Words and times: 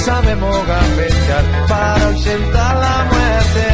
Sabemos 0.00 0.56
gambetear 0.66 1.44
para 1.68 2.06
ausentar 2.06 2.76
la 2.76 3.04
muerte. 3.12 3.66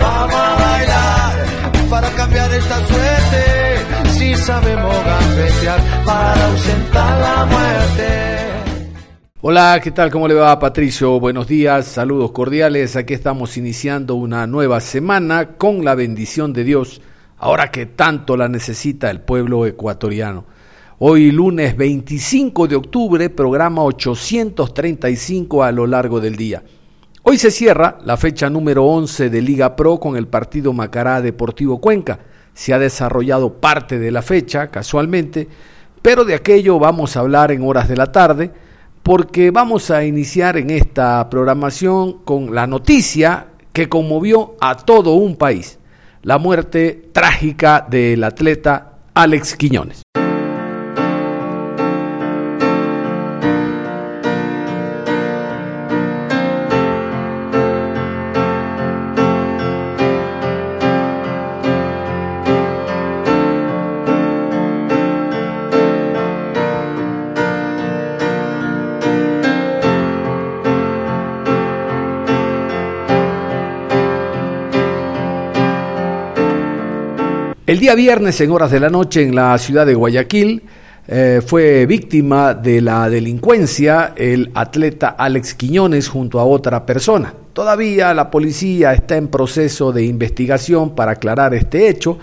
Vamos 0.00 0.34
a 0.34 0.54
bailar 0.60 1.90
para 1.90 2.10
cambiar 2.10 2.52
esta 2.52 2.86
suerte. 2.86 4.10
Si 4.10 4.34
sabemos 4.34 4.94
gambetear 5.04 5.80
para 6.04 6.46
ausentar 6.46 7.20
la 7.20 7.46
muerte. 7.46 8.36
Hola, 9.40 9.80
¿qué 9.82 9.90
tal? 9.90 10.10
¿Cómo 10.10 10.28
le 10.28 10.34
va 10.34 10.58
Patricio? 10.58 11.20
Buenos 11.20 11.46
días, 11.46 11.86
saludos 11.86 12.32
cordiales. 12.32 12.96
Aquí 12.96 13.14
estamos 13.14 13.56
iniciando 13.56 14.16
una 14.16 14.46
nueva 14.46 14.80
semana 14.80 15.56
con 15.56 15.84
la 15.84 15.94
bendición 15.94 16.52
de 16.52 16.64
Dios, 16.64 17.00
ahora 17.38 17.70
que 17.70 17.86
tanto 17.86 18.36
la 18.36 18.48
necesita 18.48 19.10
el 19.10 19.20
pueblo 19.20 19.64
ecuatoriano. 19.64 20.55
Hoy 20.98 21.30
lunes 21.30 21.76
25 21.76 22.68
de 22.68 22.76
octubre, 22.76 23.28
programa 23.28 23.82
835 23.82 25.62
a 25.62 25.70
lo 25.70 25.86
largo 25.86 26.20
del 26.20 26.36
día. 26.36 26.62
Hoy 27.22 27.36
se 27.36 27.50
cierra 27.50 27.98
la 28.02 28.16
fecha 28.16 28.48
número 28.48 28.82
11 28.86 29.28
de 29.28 29.42
Liga 29.42 29.76
Pro 29.76 30.00
con 30.00 30.16
el 30.16 30.26
partido 30.26 30.72
Macará 30.72 31.20
Deportivo 31.20 31.82
Cuenca. 31.82 32.20
Se 32.54 32.72
ha 32.72 32.78
desarrollado 32.78 33.60
parte 33.60 33.98
de 33.98 34.10
la 34.10 34.22
fecha, 34.22 34.68
casualmente, 34.68 35.46
pero 36.00 36.24
de 36.24 36.34
aquello 36.34 36.78
vamos 36.78 37.14
a 37.14 37.20
hablar 37.20 37.52
en 37.52 37.62
horas 37.62 37.90
de 37.90 37.96
la 37.96 38.10
tarde, 38.10 38.50
porque 39.02 39.50
vamos 39.50 39.90
a 39.90 40.02
iniciar 40.02 40.56
en 40.56 40.70
esta 40.70 41.28
programación 41.28 42.22
con 42.24 42.54
la 42.54 42.66
noticia 42.66 43.48
que 43.74 43.90
conmovió 43.90 44.54
a 44.62 44.78
todo 44.78 45.12
un 45.12 45.36
país, 45.36 45.78
la 46.22 46.38
muerte 46.38 47.10
trágica 47.12 47.86
del 47.86 48.24
atleta 48.24 48.94
Alex 49.12 49.56
Quiñones. 49.56 50.05
El 77.76 77.80
día 77.80 77.94
viernes, 77.94 78.40
en 78.40 78.50
horas 78.52 78.70
de 78.70 78.80
la 78.80 78.88
noche, 78.88 79.22
en 79.22 79.34
la 79.34 79.58
ciudad 79.58 79.84
de 79.84 79.94
Guayaquil, 79.94 80.62
eh, 81.08 81.42
fue 81.44 81.84
víctima 81.84 82.54
de 82.54 82.80
la 82.80 83.10
delincuencia 83.10 84.14
el 84.16 84.50
atleta 84.54 85.08
Alex 85.08 85.52
Quiñones 85.52 86.08
junto 86.08 86.40
a 86.40 86.46
otra 86.46 86.86
persona. 86.86 87.34
Todavía 87.52 88.14
la 88.14 88.30
policía 88.30 88.94
está 88.94 89.18
en 89.18 89.28
proceso 89.28 89.92
de 89.92 90.06
investigación 90.06 90.94
para 90.94 91.12
aclarar 91.12 91.52
este 91.52 91.90
hecho, 91.90 92.16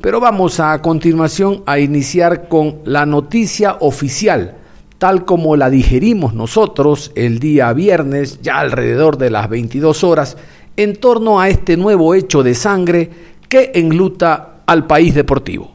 pero 0.00 0.20
vamos 0.20 0.60
a 0.60 0.80
continuación 0.80 1.64
a 1.66 1.80
iniciar 1.80 2.46
con 2.46 2.78
la 2.84 3.04
noticia 3.04 3.78
oficial, 3.80 4.54
tal 4.98 5.24
como 5.24 5.56
la 5.56 5.68
digerimos 5.68 6.32
nosotros 6.32 7.10
el 7.16 7.40
día 7.40 7.72
viernes, 7.72 8.38
ya 8.40 8.60
alrededor 8.60 9.18
de 9.18 9.30
las 9.30 9.48
22 9.48 10.04
horas, 10.04 10.36
en 10.76 10.94
torno 10.94 11.40
a 11.40 11.48
este 11.48 11.76
nuevo 11.76 12.14
hecho 12.14 12.44
de 12.44 12.54
sangre 12.54 13.10
que 13.48 13.72
enluta 13.74 14.51
al 14.72 14.86
país 14.86 15.14
deportivo. 15.14 15.70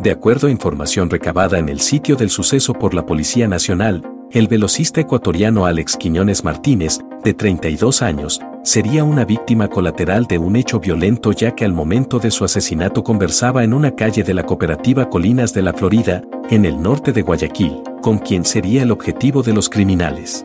De 0.00 0.10
acuerdo 0.10 0.48
a 0.48 0.50
información 0.50 1.08
recabada 1.08 1.58
en 1.58 1.68
el 1.68 1.80
sitio 1.80 2.16
del 2.16 2.30
suceso 2.30 2.72
por 2.72 2.94
la 2.94 3.06
Policía 3.06 3.46
Nacional, 3.46 4.02
el 4.32 4.48
velocista 4.48 5.00
ecuatoriano 5.00 5.64
Alex 5.64 5.96
Quiñones 5.96 6.42
Martínez, 6.42 6.98
de 7.22 7.32
32 7.32 8.02
años, 8.02 8.40
sería 8.64 9.04
una 9.04 9.24
víctima 9.24 9.68
colateral 9.68 10.26
de 10.26 10.38
un 10.38 10.56
hecho 10.56 10.80
violento 10.80 11.30
ya 11.30 11.54
que 11.54 11.64
al 11.64 11.72
momento 11.72 12.18
de 12.18 12.32
su 12.32 12.44
asesinato 12.44 13.04
conversaba 13.04 13.62
en 13.62 13.72
una 13.72 13.94
calle 13.94 14.24
de 14.24 14.34
la 14.34 14.42
cooperativa 14.42 15.08
Colinas 15.08 15.54
de 15.54 15.62
la 15.62 15.72
Florida, 15.72 16.22
en 16.50 16.64
el 16.64 16.82
norte 16.82 17.12
de 17.12 17.22
Guayaquil, 17.22 17.82
con 18.02 18.18
quien 18.18 18.44
sería 18.44 18.82
el 18.82 18.90
objetivo 18.90 19.44
de 19.44 19.52
los 19.52 19.68
criminales. 19.68 20.44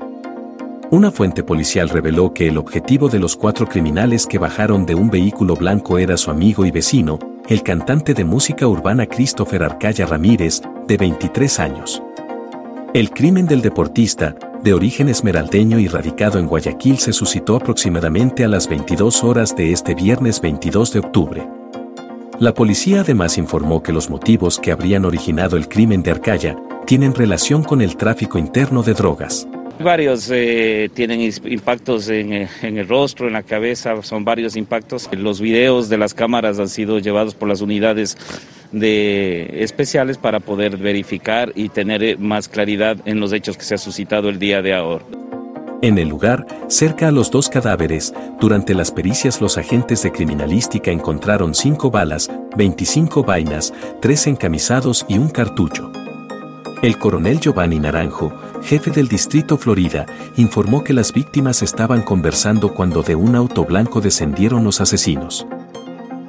Una 0.91 1.09
fuente 1.09 1.41
policial 1.41 1.87
reveló 1.87 2.33
que 2.33 2.49
el 2.49 2.57
objetivo 2.57 3.07
de 3.07 3.17
los 3.17 3.37
cuatro 3.37 3.65
criminales 3.65 4.27
que 4.27 4.37
bajaron 4.37 4.85
de 4.85 4.93
un 4.93 5.09
vehículo 5.09 5.55
blanco 5.55 5.97
era 5.97 6.17
su 6.17 6.29
amigo 6.29 6.65
y 6.65 6.71
vecino, 6.71 7.17
el 7.47 7.63
cantante 7.63 8.13
de 8.13 8.25
música 8.25 8.67
urbana 8.67 9.05
Christopher 9.05 9.63
Arcaya 9.63 10.05
Ramírez, 10.05 10.61
de 10.87 10.97
23 10.97 11.59
años. 11.61 12.03
El 12.93 13.09
crimen 13.11 13.45
del 13.45 13.61
deportista, 13.61 14.35
de 14.61 14.73
origen 14.73 15.07
esmeraldeño 15.07 15.79
y 15.79 15.87
radicado 15.87 16.39
en 16.39 16.47
Guayaquil, 16.47 16.97
se 16.97 17.13
suscitó 17.13 17.55
aproximadamente 17.55 18.43
a 18.43 18.49
las 18.49 18.67
22 18.67 19.23
horas 19.23 19.55
de 19.55 19.71
este 19.71 19.95
viernes 19.95 20.41
22 20.41 20.91
de 20.91 20.99
octubre. 20.99 21.47
La 22.37 22.53
policía 22.53 22.99
además 22.99 23.37
informó 23.37 23.81
que 23.81 23.93
los 23.93 24.09
motivos 24.09 24.59
que 24.59 24.73
habrían 24.73 25.05
originado 25.05 25.55
el 25.55 25.69
crimen 25.69 26.03
de 26.03 26.11
Arcaya 26.11 26.57
tienen 26.85 27.15
relación 27.15 27.63
con 27.63 27.81
el 27.81 27.95
tráfico 27.95 28.37
interno 28.37 28.83
de 28.83 28.93
drogas. 28.93 29.47
Varios 29.79 30.29
eh, 30.31 30.89
tienen 30.93 31.21
impactos 31.21 32.09
eh, 32.09 32.47
en, 32.61 32.77
el 32.77 32.87
rostro, 32.87 33.27
en 33.27 33.33
la 33.33 33.43
cabeza, 33.43 34.01
son 34.03 34.23
varios 34.23 34.55
impactos. 34.55 35.09
Los 35.11 35.41
videos 35.41 35.89
de 35.89 35.97
las 35.97 36.13
cámaras 36.13 36.59
han 36.59 36.69
sido 36.69 36.99
llevados 36.99 37.35
por 37.35 37.47
las 37.47 37.61
unidades 37.61 38.17
de 38.71 39.63
especiales 39.63 40.17
para 40.17 40.39
poder 40.39 40.77
verificar 40.77 41.51
y 41.55 41.69
tener 41.69 42.03
eh, 42.03 42.17
más 42.17 42.47
claridad 42.47 42.97
en 43.05 43.19
los 43.19 43.33
hechos 43.33 43.57
que 43.57 43.63
se 43.63 43.75
ha 43.75 43.77
suscitado 43.77 44.29
el 44.29 44.39
día 44.39 44.61
de 44.61 44.73
ahora. 44.73 45.03
En 45.81 45.97
el 45.97 46.09
lugar, 46.09 46.45
cerca 46.67 47.07
a 47.07 47.11
los 47.11 47.31
dos 47.31 47.49
cadáveres, 47.49 48.13
durante 48.39 48.75
las 48.75 48.91
pericias 48.91 49.41
los 49.41 49.57
agentes 49.57 50.03
de 50.03 50.11
criminalística 50.11 50.91
encontraron 50.91 51.55
cinco 51.55 51.89
balas, 51.89 52.29
25 52.55 53.23
vainas, 53.23 53.73
tres 53.99 54.27
encamisados 54.27 55.07
y 55.09 55.17
un 55.17 55.29
cartucho. 55.29 55.91
El 56.83 56.99
coronel 56.99 57.39
Giovanni 57.39 57.79
Naranjo, 57.79 58.31
jefe 58.63 58.91
del 58.91 59.07
distrito 59.07 59.57
Florida, 59.57 60.05
informó 60.37 60.83
que 60.83 60.93
las 60.93 61.13
víctimas 61.13 61.61
estaban 61.61 62.01
conversando 62.01 62.73
cuando 62.73 63.03
de 63.03 63.15
un 63.15 63.35
auto 63.35 63.65
blanco 63.65 64.01
descendieron 64.01 64.63
los 64.63 64.81
asesinos. 64.81 65.45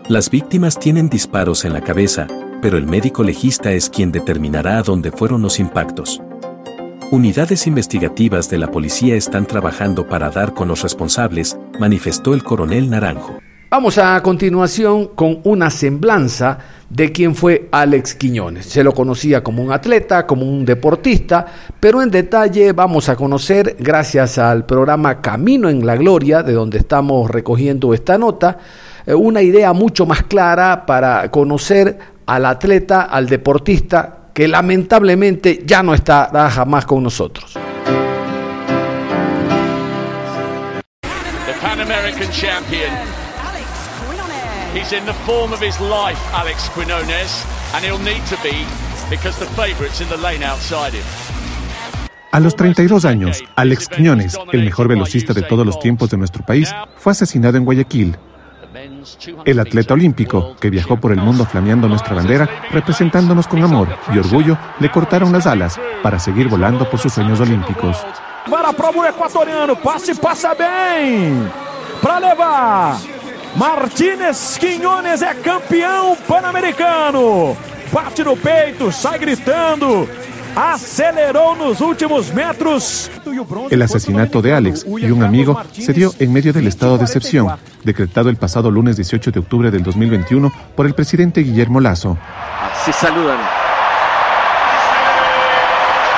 Las 0.08 0.30
víctimas 0.30 0.78
tienen 0.78 1.08
disparos 1.08 1.64
en 1.64 1.72
la 1.72 1.80
cabeza, 1.80 2.26
pero 2.60 2.76
el 2.78 2.86
médico 2.86 3.22
legista 3.22 3.72
es 3.72 3.90
quien 3.90 4.12
determinará 4.12 4.78
a 4.78 4.82
dónde 4.82 5.12
fueron 5.12 5.42
los 5.42 5.58
impactos. 5.58 6.22
Unidades 7.10 7.66
investigativas 7.66 8.48
de 8.48 8.56
la 8.56 8.70
policía 8.70 9.16
están 9.16 9.44
trabajando 9.44 10.08
para 10.08 10.30
dar 10.30 10.54
con 10.54 10.68
los 10.68 10.82
responsables, 10.82 11.58
manifestó 11.78 12.32
el 12.32 12.42
coronel 12.42 12.88
Naranjo. 12.88 13.41
Vamos 13.72 13.96
a 13.96 14.22
continuación 14.22 15.06
con 15.14 15.40
una 15.44 15.70
semblanza 15.70 16.58
de 16.90 17.10
quién 17.10 17.34
fue 17.34 17.70
Alex 17.72 18.16
Quiñones. 18.16 18.66
Se 18.66 18.84
lo 18.84 18.92
conocía 18.92 19.42
como 19.42 19.62
un 19.62 19.72
atleta, 19.72 20.26
como 20.26 20.44
un 20.44 20.66
deportista, 20.66 21.46
pero 21.80 22.02
en 22.02 22.10
detalle 22.10 22.72
vamos 22.72 23.08
a 23.08 23.16
conocer, 23.16 23.76
gracias 23.78 24.36
al 24.36 24.66
programa 24.66 25.22
Camino 25.22 25.70
en 25.70 25.86
la 25.86 25.96
Gloria, 25.96 26.42
de 26.42 26.52
donde 26.52 26.76
estamos 26.76 27.30
recogiendo 27.30 27.94
esta 27.94 28.18
nota, 28.18 28.58
eh, 29.06 29.14
una 29.14 29.40
idea 29.40 29.72
mucho 29.72 30.04
más 30.04 30.24
clara 30.24 30.84
para 30.84 31.30
conocer 31.30 31.98
al 32.26 32.44
atleta, 32.44 33.04
al 33.04 33.26
deportista, 33.26 34.28
que 34.34 34.48
lamentablemente 34.48 35.62
ya 35.64 35.82
no 35.82 35.94
estará 35.94 36.50
jamás 36.50 36.84
con 36.84 37.02
nosotros. 37.02 37.56
He's 44.74 44.92
in 44.92 45.04
the 45.04 45.12
form 45.26 45.52
of 45.52 45.60
his 45.60 45.78
life, 45.80 46.18
Alex 46.32 46.70
Quinones, 46.70 47.44
and 47.74 47.84
he'll 47.84 47.98
need 47.98 48.24
to 48.30 48.38
be 48.42 48.64
because 49.10 49.38
the 49.38 49.44
favourite's 49.54 50.00
in 50.00 50.08
the 50.08 50.16
lane 50.16 50.42
outside 50.42 50.94
him. 50.94 51.04
A 52.30 52.40
los 52.40 52.56
32 52.56 53.04
años, 53.04 53.44
Alex 53.54 53.90
Quiñones, 53.90 54.38
el 54.50 54.64
mejor 54.64 54.88
velocista 54.88 55.34
de 55.34 55.42
todos 55.42 55.66
los 55.66 55.78
tiempos 55.78 56.08
de 56.08 56.16
nuestro 56.16 56.42
país, 56.46 56.74
fue 56.96 57.12
asesinado 57.12 57.58
en 57.58 57.66
Guayaquil. 57.66 58.16
El 59.44 59.60
atleta 59.60 59.92
olímpico, 59.92 60.56
que 60.58 60.70
viajó 60.70 60.96
por 60.96 61.12
el 61.12 61.18
mundo 61.18 61.44
flameando 61.44 61.86
nuestra 61.86 62.14
bandera, 62.14 62.48
representándonos 62.70 63.46
con 63.46 63.62
amor 63.62 63.88
y 64.14 64.18
orgullo, 64.18 64.56
le 64.80 64.90
cortaron 64.90 65.30
las 65.32 65.46
alas 65.46 65.78
para 66.02 66.18
seguir 66.18 66.48
volando 66.48 66.88
por 66.88 66.98
sus 66.98 67.12
sueños 67.12 67.38
olímpicos. 67.40 67.98
Para 68.50 68.72
prova 68.72 69.10
equatoriano, 69.10 69.76
passe 69.76 70.14
passa 70.14 70.54
bem. 70.54 71.46
Para 72.00 72.20
levar. 72.20 73.21
Martínez 73.56 74.56
Quinones 74.58 75.22
é 75.22 75.34
campeão 75.34 76.16
pan-americano. 76.28 77.56
Bate 77.92 78.24
no 78.24 78.36
peito, 78.36 78.90
sai 78.90 79.18
gritando. 79.18 80.08
aceleró 80.54 81.54
los 81.54 81.80
últimos 81.80 82.32
metros. 82.32 83.10
El 83.70 83.82
asesinato 83.82 84.42
de 84.42 84.54
Alex 84.54 84.84
y 84.86 85.10
un 85.10 85.22
amigo 85.22 85.60
se 85.72 85.92
dio 85.92 86.12
en 86.18 86.32
medio 86.32 86.52
del 86.52 86.66
estado 86.66 86.98
de 86.98 87.04
excepción, 87.04 87.48
decretado 87.82 88.28
el 88.28 88.36
pasado 88.36 88.70
lunes 88.70 88.96
18 88.96 89.30
de 89.30 89.40
octubre 89.40 89.70
del 89.70 89.82
2021 89.82 90.52
por 90.76 90.86
el 90.86 90.94
presidente 90.94 91.40
Guillermo 91.40 91.80
Lazo. 91.80 92.18
Se 92.84 92.92
saludan. 92.92 93.38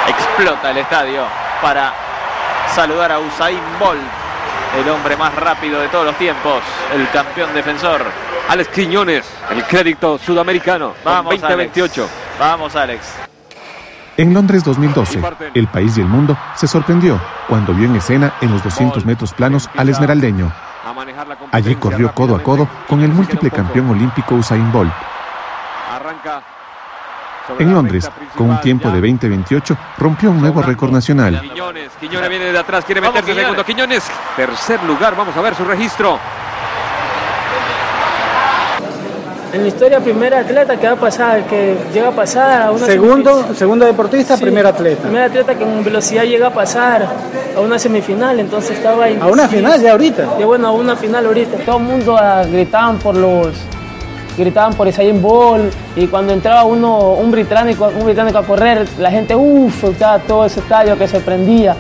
Explota 0.09 0.71
el 0.71 0.79
estadio 0.79 1.23
para 1.63 1.93
saludar 2.75 3.13
a 3.13 3.21
Usain 3.21 3.61
Bolt, 3.79 4.03
el 4.79 4.89
hombre 4.89 5.17
más 5.17 5.35
rápido 5.35 5.81
de 5.81 5.89
todos 5.89 6.07
los 6.07 6.17
tiempos, 6.17 6.63
el 6.93 7.09
campeón 7.11 7.55
defensor. 7.55 8.03
Alex 8.49 8.69
Quiñones, 8.71 9.25
el 9.51 9.65
crédito 9.65 10.19
sudamericano. 10.19 10.95
Vamos, 11.05 11.41
2028. 11.41 12.09
Vamos, 12.39 12.77
Alex. 12.77 13.15
En 14.17 14.33
Londres 14.33 14.63
2012, 14.63 15.21
el 15.55 15.67
país 15.67 15.99
y 15.99 16.01
el 16.01 16.07
mundo 16.07 16.37
se 16.55 16.69
sorprendió 16.69 17.21
cuando 17.49 17.75
vio 17.75 17.87
en 17.87 17.97
escena 17.97 18.35
en 18.41 18.53
los 18.53 18.63
200 18.63 19.05
metros 19.05 19.33
planos 19.33 19.69
al 19.77 19.89
esmeraldeño. 19.89 20.53
Allí 21.51 21.75
corrió 21.77 22.13
codo 22.15 22.37
a 22.37 22.43
codo 22.43 22.69
con 22.87 23.03
el 23.03 23.11
múltiple 23.11 23.51
campeón 23.51 23.91
olímpico 23.91 24.37
Usain 24.37 24.71
Bolt. 24.71 24.93
En 27.59 27.73
Londres, 27.73 28.11
con 28.37 28.51
un 28.51 28.61
tiempo 28.61 28.91
de 28.91 29.01
20-28, 29.01 29.77
rompió 29.99 30.31
un 30.31 30.41
nuevo 30.41 30.63
récord 30.63 30.91
nacional. 30.91 31.41
Quiñones, 31.41 31.91
Quiñones 32.01 32.29
viene 32.31 32.53
de 32.53 32.59
atrás, 32.59 32.85
quiere 32.85 33.01
meterse 33.01 33.35
segundo. 33.35 33.65
Quiñones, 33.65 34.05
tercer 34.37 34.83
lugar, 34.85 35.15
vamos 35.17 35.37
a 35.37 35.41
ver 35.43 35.55
su 35.55 35.65
registro. 35.65 36.19
En 39.53 39.63
la 39.63 39.69
historia, 39.69 40.01
primer 40.01 40.35
atleta 40.35 40.77
que 40.77 40.87
va 40.87 40.95
a 40.95 40.97
pasar, 40.97 41.47
que 41.47 41.77
llega 41.93 42.09
a 42.09 42.13
pasar 42.13 42.63
a 42.63 42.71
una 42.73 42.87
Segundo, 42.87 43.55
segundo 43.55 43.87
deportista, 43.87 44.37
primer 44.37 44.67
atleta. 44.67 45.03
Primer 45.03 45.23
atleta 45.23 45.55
que 45.55 45.63
en 45.63 45.85
velocidad 45.85 46.25
llega 46.25 46.49
a 46.49 46.53
pasar 46.53 47.07
a 47.57 47.61
una 47.61 47.79
semifinal, 47.79 48.41
entonces 48.41 48.79
estaba 48.79 49.07
¿A 49.07 49.27
una 49.29 49.47
final 49.47 49.81
ya 49.81 49.93
ahorita? 49.93 50.39
Y 50.41 50.43
bueno, 50.43 50.67
a 50.67 50.73
una 50.73 50.97
final 50.97 51.27
ahorita. 51.27 51.59
Todo 51.59 51.77
el 51.77 51.85
mundo 51.85 52.17
ah, 52.19 52.43
gritaban 52.45 52.99
por 52.99 53.17
los 53.17 53.55
gritaban 54.37 54.75
por 54.75 54.87
Usain 54.89 55.21
Bolt 55.23 55.73
y 55.97 56.07
cuando 56.07 56.33
entraba 56.33 56.65
uno, 56.65 57.13
un 57.13 57.31
británico, 57.31 57.91
un 57.97 58.05
británico 58.05 58.39
a 58.39 58.43
correr, 58.45 58.87
la 58.99 59.11
gente, 59.11 59.35
uff, 59.35 59.85
estaba 59.85 60.19
todo 60.19 60.45
ese 60.45 60.61
estadio 60.61 60.99
que 60.99 61.09
se 61.09 61.21
prendía. 61.21 61.77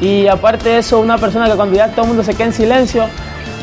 Y 0.00 0.26
aparte 0.26 0.68
de 0.68 0.78
eso, 0.78 1.00
una 1.00 1.18
persona 1.18 1.48
que 1.48 1.56
cuando 1.56 1.76
ya 1.76 1.88
todo 1.88 2.02
el 2.02 2.08
mundo 2.08 2.22
se 2.22 2.34
queda 2.34 2.46
en 2.46 2.52
silencio, 2.52 3.06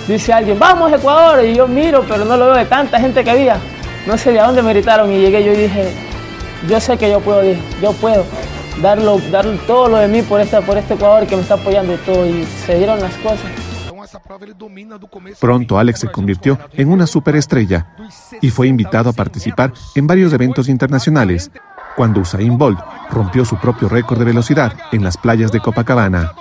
dice 0.07 0.33
alguien, 0.33 0.59
vamos 0.59 0.91
Ecuador, 0.91 1.43
y 1.45 1.55
yo 1.55 1.67
miro, 1.67 2.03
pero 2.07 2.25
no 2.25 2.37
lo 2.37 2.47
veo 2.47 2.55
de 2.55 2.65
tanta 2.65 2.99
gente 2.99 3.23
que 3.23 3.31
había. 3.31 3.57
No 4.05 4.17
sé 4.17 4.31
de 4.31 4.39
dónde 4.39 4.61
me 4.61 4.73
gritaron 4.73 5.11
y 5.11 5.19
llegué 5.19 5.43
yo 5.43 5.53
y 5.53 5.55
dije, 5.55 5.91
yo 6.67 6.79
sé 6.79 6.97
que 6.97 7.09
yo 7.09 7.21
puedo, 7.21 7.41
yo 7.81 7.93
puedo 7.93 8.25
darlo, 8.81 9.19
dar 9.31 9.45
todo 9.65 9.87
lo 9.87 9.97
de 9.97 10.07
mí 10.07 10.21
por, 10.21 10.41
esta, 10.41 10.61
por 10.61 10.77
este 10.77 10.95
Ecuador 10.95 11.25
que 11.25 11.35
me 11.35 11.41
está 11.41 11.55
apoyando 11.55 11.93
y 11.93 11.97
todo, 11.97 12.25
y 12.25 12.45
se 12.65 12.77
dieron 12.77 12.99
las 12.99 13.13
cosas. 13.15 13.64
Pronto 15.39 15.77
Alex 15.77 15.99
se 15.99 16.11
convirtió 16.11 16.57
en 16.73 16.91
una 16.91 17.07
superestrella 17.07 17.87
y 18.41 18.49
fue 18.49 18.67
invitado 18.67 19.09
a 19.09 19.13
participar 19.13 19.73
en 19.95 20.07
varios 20.07 20.33
eventos 20.33 20.69
internacionales, 20.69 21.51
cuando 21.95 22.21
Usain 22.21 22.57
Bolt 22.57 22.79
rompió 23.09 23.45
su 23.45 23.57
propio 23.57 23.89
récord 23.89 24.19
de 24.19 24.25
velocidad 24.25 24.73
en 24.91 25.03
las 25.03 25.17
playas 25.17 25.51
de 25.51 25.59
Copacabana. 25.59 26.33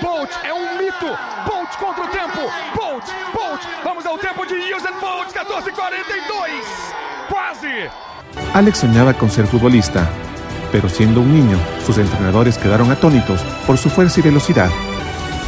Bolt 0.00 0.30
é 0.42 0.52
mito. 0.78 1.18
Bolt 1.46 1.76
contra 1.78 2.04
o 2.04 2.08
tempo. 2.08 2.40
Bolt, 2.74 3.04
Bolt. 3.32 3.62
Vamos 3.84 4.06
ao 4.06 4.18
tempo 4.18 4.44
de 4.46 4.54
Usain 4.74 4.98
Bolt, 5.00 5.32
14:42. 5.32 6.94
Quase. 7.28 7.90
Alex 8.52 8.78
soñaba 8.78 9.14
con 9.14 9.30
ser 9.30 9.46
futbolista, 9.46 10.08
pero 10.74 10.88
siendo 10.88 11.20
un 11.20 11.32
niño, 11.32 11.56
sus 11.86 11.98
entrenadores 11.98 12.58
quedaron 12.58 12.90
atónitos 12.90 13.40
por 13.64 13.78
su 13.78 13.88
fuerza 13.88 14.18
y 14.18 14.24
velocidad. 14.24 14.68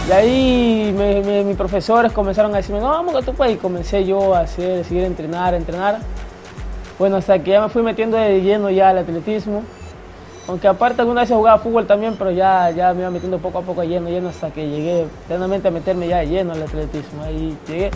Y 0.08 0.12
ahí 0.12 1.44
mis 1.44 1.56
profesores 1.56 2.12
comenzaron 2.12 2.54
a 2.54 2.58
decirme, 2.58 2.80
no, 2.80 2.86
vamos 2.90 3.12
a 3.16 3.22
tu 3.22 3.34
país. 3.34 3.56
Y 3.56 3.58
comencé 3.58 4.04
yo 4.06 4.36
a 4.36 4.42
hacer, 4.42 4.84
seguir 4.84 5.02
a 5.02 5.08
entrenar, 5.08 5.52
a 5.52 5.56
entrenar. 5.56 5.98
Bueno, 6.96 7.16
hasta 7.16 7.40
que 7.40 7.50
ya 7.50 7.60
me 7.60 7.68
fui 7.68 7.82
metiendo 7.82 8.16
de 8.16 8.40
lleno 8.40 8.70
ya 8.70 8.90
al 8.90 8.98
atletismo. 8.98 9.64
Aunque 10.46 10.68
aparte 10.68 11.00
alguna 11.00 11.22
vez 11.22 11.30
jugaba 11.30 11.58
fútbol 11.58 11.88
también, 11.88 12.14
pero 12.16 12.30
ya, 12.30 12.70
ya 12.70 12.94
me 12.94 13.00
iba 13.00 13.10
metiendo 13.10 13.38
poco 13.40 13.58
a 13.58 13.62
poco 13.62 13.82
lleno, 13.82 14.08
lleno, 14.08 14.28
hasta 14.28 14.52
que 14.52 14.70
llegué 14.70 15.08
plenamente 15.26 15.66
a 15.66 15.70
meterme 15.72 16.06
ya 16.06 16.22
lleno 16.22 16.52
al 16.52 16.62
atletismo. 16.62 17.24
Ahí 17.24 17.58
llegué. 17.66 17.90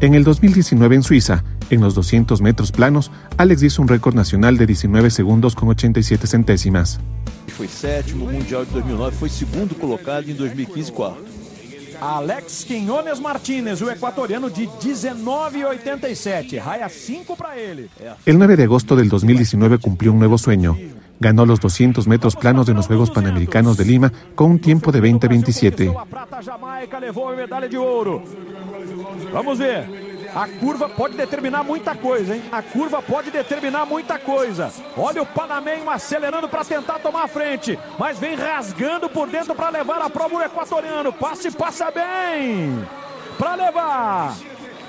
En 0.00 0.12
el 0.12 0.24
2019 0.24 0.94
en 0.94 1.02
Suiza, 1.04 1.42
en 1.74 1.80
los 1.80 1.94
200 1.94 2.40
metros 2.40 2.70
planos, 2.70 3.10
Alex 3.36 3.62
hizo 3.62 3.82
un 3.82 3.88
récord 3.88 4.14
nacional 4.14 4.58
de 4.58 4.66
19 4.66 5.10
segundos 5.10 5.54
con 5.54 5.68
87 5.70 6.26
centésimas. 6.26 7.00
Fue 7.48 7.66
séptimo 7.66 8.26
mundial 8.26 8.66
de 8.66 8.80
2009, 8.80 9.16
fue 9.18 9.28
segundo 9.28 9.74
colocado 9.76 10.22
en 10.22 10.36
2015 10.36 10.92
cuarto. 10.92 11.24
Alex 12.00 12.64
Quinones 12.66 13.20
Martínez, 13.20 13.80
o 13.80 13.90
ecuatoriano 13.90 14.48
de 14.48 14.66
19,87. 14.66 16.62
Raya 16.62 16.88
5 16.88 17.36
para 17.36 17.56
él. 17.56 17.88
El 18.26 18.38
9 18.38 18.56
de 18.56 18.64
agosto 18.64 18.96
del 18.96 19.08
2019 19.08 19.78
cumplió 19.78 20.12
un 20.12 20.18
nuevo 20.18 20.36
sueño 20.36 20.76
ganó 21.22 21.46
los 21.46 21.60
200 21.60 22.06
metros 22.06 22.36
planos 22.36 22.66
de 22.66 22.74
los 22.74 22.86
Juegos 22.86 23.10
Panamericanos 23.10 23.78
de 23.78 23.86
Lima 23.86 24.12
con 24.34 24.50
un 24.50 24.58
tiempo 24.58 24.92
de 24.92 25.00
20-27. 25.00 25.94
Vamos 29.32 29.58
ver. 29.58 30.11
A 30.34 30.48
curva 30.48 30.88
pode 30.88 31.16
determinar 31.16 31.62
muita 31.62 31.94
coisa, 31.94 32.34
hein? 32.34 32.42
A 32.50 32.62
curva 32.62 33.02
pode 33.02 33.30
determinar 33.30 33.84
muita 33.84 34.18
coisa. 34.18 34.72
Olha 34.96 35.22
o 35.22 35.26
Panamenho 35.26 35.88
acelerando 35.90 36.48
para 36.48 36.64
tentar 36.64 36.98
tomar 36.98 37.24
a 37.24 37.28
frente, 37.28 37.78
mas 37.98 38.18
vem 38.18 38.34
rasgando 38.34 39.08
por 39.08 39.28
dentro 39.28 39.54
para 39.54 39.68
levar 39.68 40.00
a 40.00 40.08
prova 40.08 40.36
o 40.36 40.42
equatoriano. 40.42 41.12
Passe 41.12 41.50
passa 41.50 41.90
bem. 41.90 42.86
Para 43.38 43.54
levar. 43.54 44.36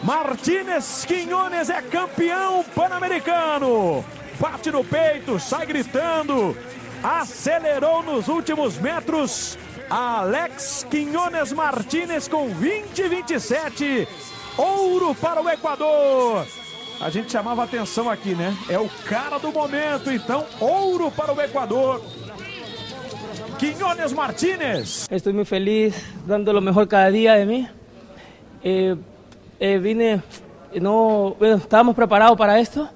Martínez 0.01 1.05
Quinones 1.05 1.69
é 1.69 1.81
campeão 1.81 2.63
pan-americano 2.75 4.03
bate 4.39 4.71
no 4.71 4.83
peito, 4.83 5.39
sai 5.39 5.65
gritando, 5.65 6.57
acelerou 7.01 8.03
nos 8.03 8.27
últimos 8.27 8.77
metros. 8.77 9.57
Alex 9.89 10.85
Quinones 10.89 11.53
Martinez 11.53 12.27
com 12.27 12.49
20 12.49 13.07
27. 13.07 14.07
Ouro 14.57 15.15
para 15.15 15.41
o 15.41 15.49
Equador. 15.49 16.45
A 16.99 17.09
gente 17.09 17.31
chamava 17.31 17.63
atenção 17.63 18.09
aqui, 18.09 18.35
né? 18.35 18.55
É 18.69 18.77
o 18.77 18.87
cara 19.05 19.37
do 19.37 19.51
momento, 19.51 20.11
então, 20.11 20.45
ouro 20.59 21.11
para 21.11 21.33
o 21.33 21.41
Equador. 21.41 22.01
Quinones 23.59 24.13
Martínez. 24.13 25.07
Estou 25.09 25.33
muito 25.33 25.47
feliz, 25.47 25.95
dando 26.25 26.51
o 26.51 26.61
melhor 26.61 26.87
cada 26.87 27.11
dia 27.11 27.37
de 27.37 27.45
mim. 27.45 27.67
Eh, 28.63 28.95
eh, 29.59 29.77
vine, 29.79 30.21
no, 30.81 31.35
bueno, 31.39 31.93
preparados 31.93 32.37
para 32.37 32.59
esto. 32.59 32.87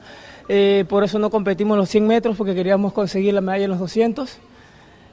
Eh, 0.47 0.85
por 0.87 1.03
eso 1.03 1.19
no 1.19 1.29
competimos 1.29 1.77
los 1.77 1.89
100 1.89 2.07
metros 2.07 2.37
porque 2.37 2.55
queríamos 2.55 2.93
conseguir 2.93 3.33
la 3.33 3.41
medalla 3.41 3.65
en 3.65 3.71
los 3.71 3.79
200. 3.79 4.37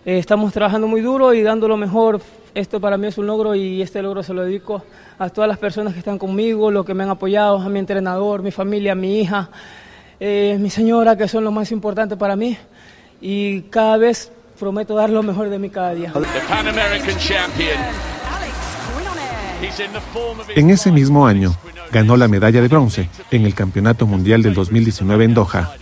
Eh, 0.06 0.18
estamos 0.18 0.52
trabajando 0.52 0.87
muy 0.87 1.00
duro 1.00 1.32
y 1.32 1.42
dando 1.42 1.66
lo 1.66 1.76
mejor. 1.78 2.20
Esto 2.54 2.78
para 2.78 2.99
mí 2.99 3.06
es 3.06 3.16
un 3.16 3.26
logro 3.26 3.54
y 3.54 3.80
este 3.80 4.02
logro 4.02 4.23
se 4.23 4.34
lo 4.34 4.44
dedico 4.44 4.82
a 5.18 5.30
todas 5.30 5.49
las 5.49 5.58
personas 5.58 5.94
que 5.94 5.99
están 5.99 6.18
conmigo, 6.18 6.70
los 6.70 6.84
que 6.84 6.92
me 6.92 7.04
han 7.04 7.11
apoyado, 7.11 7.56
a 7.58 7.68
mi 7.68 7.78
entrenador, 7.78 8.42
mi 8.42 8.50
familia, 8.50 8.94
mi 8.94 9.20
hija, 9.20 9.49
eh, 10.20 10.58
mi 10.61 10.68
señora, 10.68 11.16
que 11.16 11.26
son 11.26 11.42
lo 11.42 11.50
más 11.50 11.73
importante 11.73 12.16
para 12.16 12.37
mí. 12.37 12.56
Y 13.20 13.62
cada 13.62 13.96
vez 13.96 14.30
prometo 14.58 14.94
dar 14.94 15.08
lo 15.08 15.23
mejor 15.23 15.49
de 15.49 15.58
mí 15.58 15.70
cada 15.70 15.94
día. 15.94 16.12
En 20.54 20.70
ese 20.70 20.92
mismo 20.92 21.26
año, 21.26 21.56
ganó 21.90 22.16
la 22.18 22.28
medalla 22.28 22.61
de 22.61 22.68
bronce 22.68 23.08
en 23.30 23.46
el 23.46 23.54
Campeonato 23.54 24.06
Mundial 24.06 24.42
del 24.42 24.52
2019 24.52 25.25
en 25.25 25.34
Doha. 25.34 25.75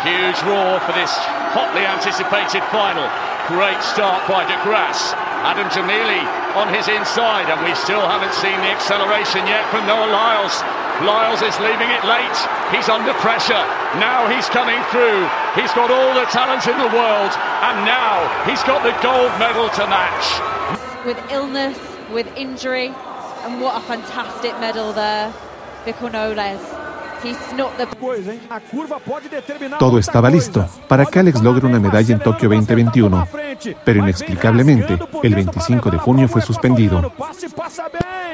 Huge 0.00 0.40
roar 0.48 0.80
for 0.80 0.96
this 0.96 1.12
hotly 1.52 1.84
anticipated 1.84 2.64
final. 2.72 3.04
Great 3.52 3.76
start 3.84 4.24
by 4.24 4.48
De 4.48 4.56
Grasse. 4.64 5.12
Adam 5.44 5.68
Jamili 5.68 6.24
on 6.56 6.72
his 6.72 6.88
inside, 6.88 7.52
and 7.52 7.60
we 7.60 7.74
still 7.76 8.00
haven't 8.00 8.32
seen 8.32 8.56
the 8.64 8.72
acceleration 8.72 9.44
yet 9.44 9.68
from 9.68 9.84
Noah 9.84 10.08
Lyles. 10.08 10.56
Lyles 11.04 11.44
is 11.44 11.52
leaving 11.60 11.92
it 11.92 12.00
late. 12.08 12.38
He's 12.72 12.88
under 12.88 13.12
pressure. 13.20 13.60
Now 14.00 14.24
he's 14.24 14.48
coming 14.48 14.80
through. 14.88 15.28
He's 15.52 15.72
got 15.76 15.92
all 15.92 16.14
the 16.16 16.24
talent 16.32 16.64
in 16.64 16.80
the 16.80 16.88
world, 16.96 17.32
and 17.68 17.84
now 17.84 18.24
he's 18.48 18.64
got 18.64 18.80
the 18.80 18.96
gold 19.04 19.32
medal 19.36 19.68
to 19.68 19.84
match. 19.84 20.24
With 21.04 21.20
illness, 21.30 21.76
with 22.08 22.26
injury, 22.40 22.88
and 23.44 23.60
what 23.60 23.76
a 23.76 23.84
fantastic 23.84 24.52
medal 24.60 24.94
there, 24.94 25.28
Vico 25.84 26.08
Noles. 26.08 26.79
Todo 29.78 29.98
estaba 29.98 30.30
listo 30.30 30.66
para 30.88 31.04
que 31.04 31.18
Alex 31.18 31.42
logre 31.42 31.66
una 31.66 31.78
medalla 31.78 32.14
en 32.14 32.20
Tokio 32.20 32.48
2021, 32.48 33.28
pero 33.84 34.00
inexplicablemente 34.00 34.98
el 35.22 35.34
25 35.34 35.90
de 35.90 35.98
junio 35.98 36.28
fue 36.28 36.40
suspendido. 36.40 37.12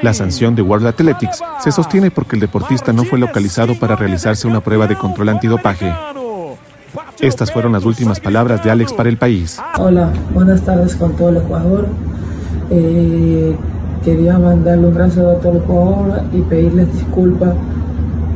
La 0.01 0.13
sanción 0.13 0.55
de 0.55 0.61
World 0.61 0.87
Athletics 0.87 1.43
se 1.59 1.71
sostiene 1.71 2.11
porque 2.11 2.35
el 2.35 2.39
deportista 2.39 2.93
no 2.93 3.03
fue 3.03 3.19
localizado 3.19 3.77
para 3.77 3.95
realizarse 3.95 4.47
una 4.47 4.61
prueba 4.61 4.87
de 4.87 4.95
control 4.95 5.29
antidopaje. 5.29 5.93
Estas 7.19 7.51
fueron 7.51 7.73
las 7.73 7.83
últimas 7.83 8.19
palabras 8.19 8.63
de 8.63 8.71
Alex 8.71 8.93
para 8.93 9.09
el 9.09 9.17
país. 9.17 9.59
Hola, 9.77 10.11
buenas 10.33 10.61
tardes 10.61 10.95
con 10.95 11.15
todo 11.15 11.29
el 11.29 11.37
Ecuador. 11.37 11.87
Eh, 12.69 13.55
quería 14.03 14.37
mandarle 14.37 14.87
un 14.87 14.93
gran 14.93 15.11
saludo 15.11 15.37
a 15.37 15.39
todo 15.39 15.51
el 15.51 15.57
Ecuador 15.57 16.21
y 16.31 16.41
pedirles 16.41 16.93
disculpas 16.93 17.53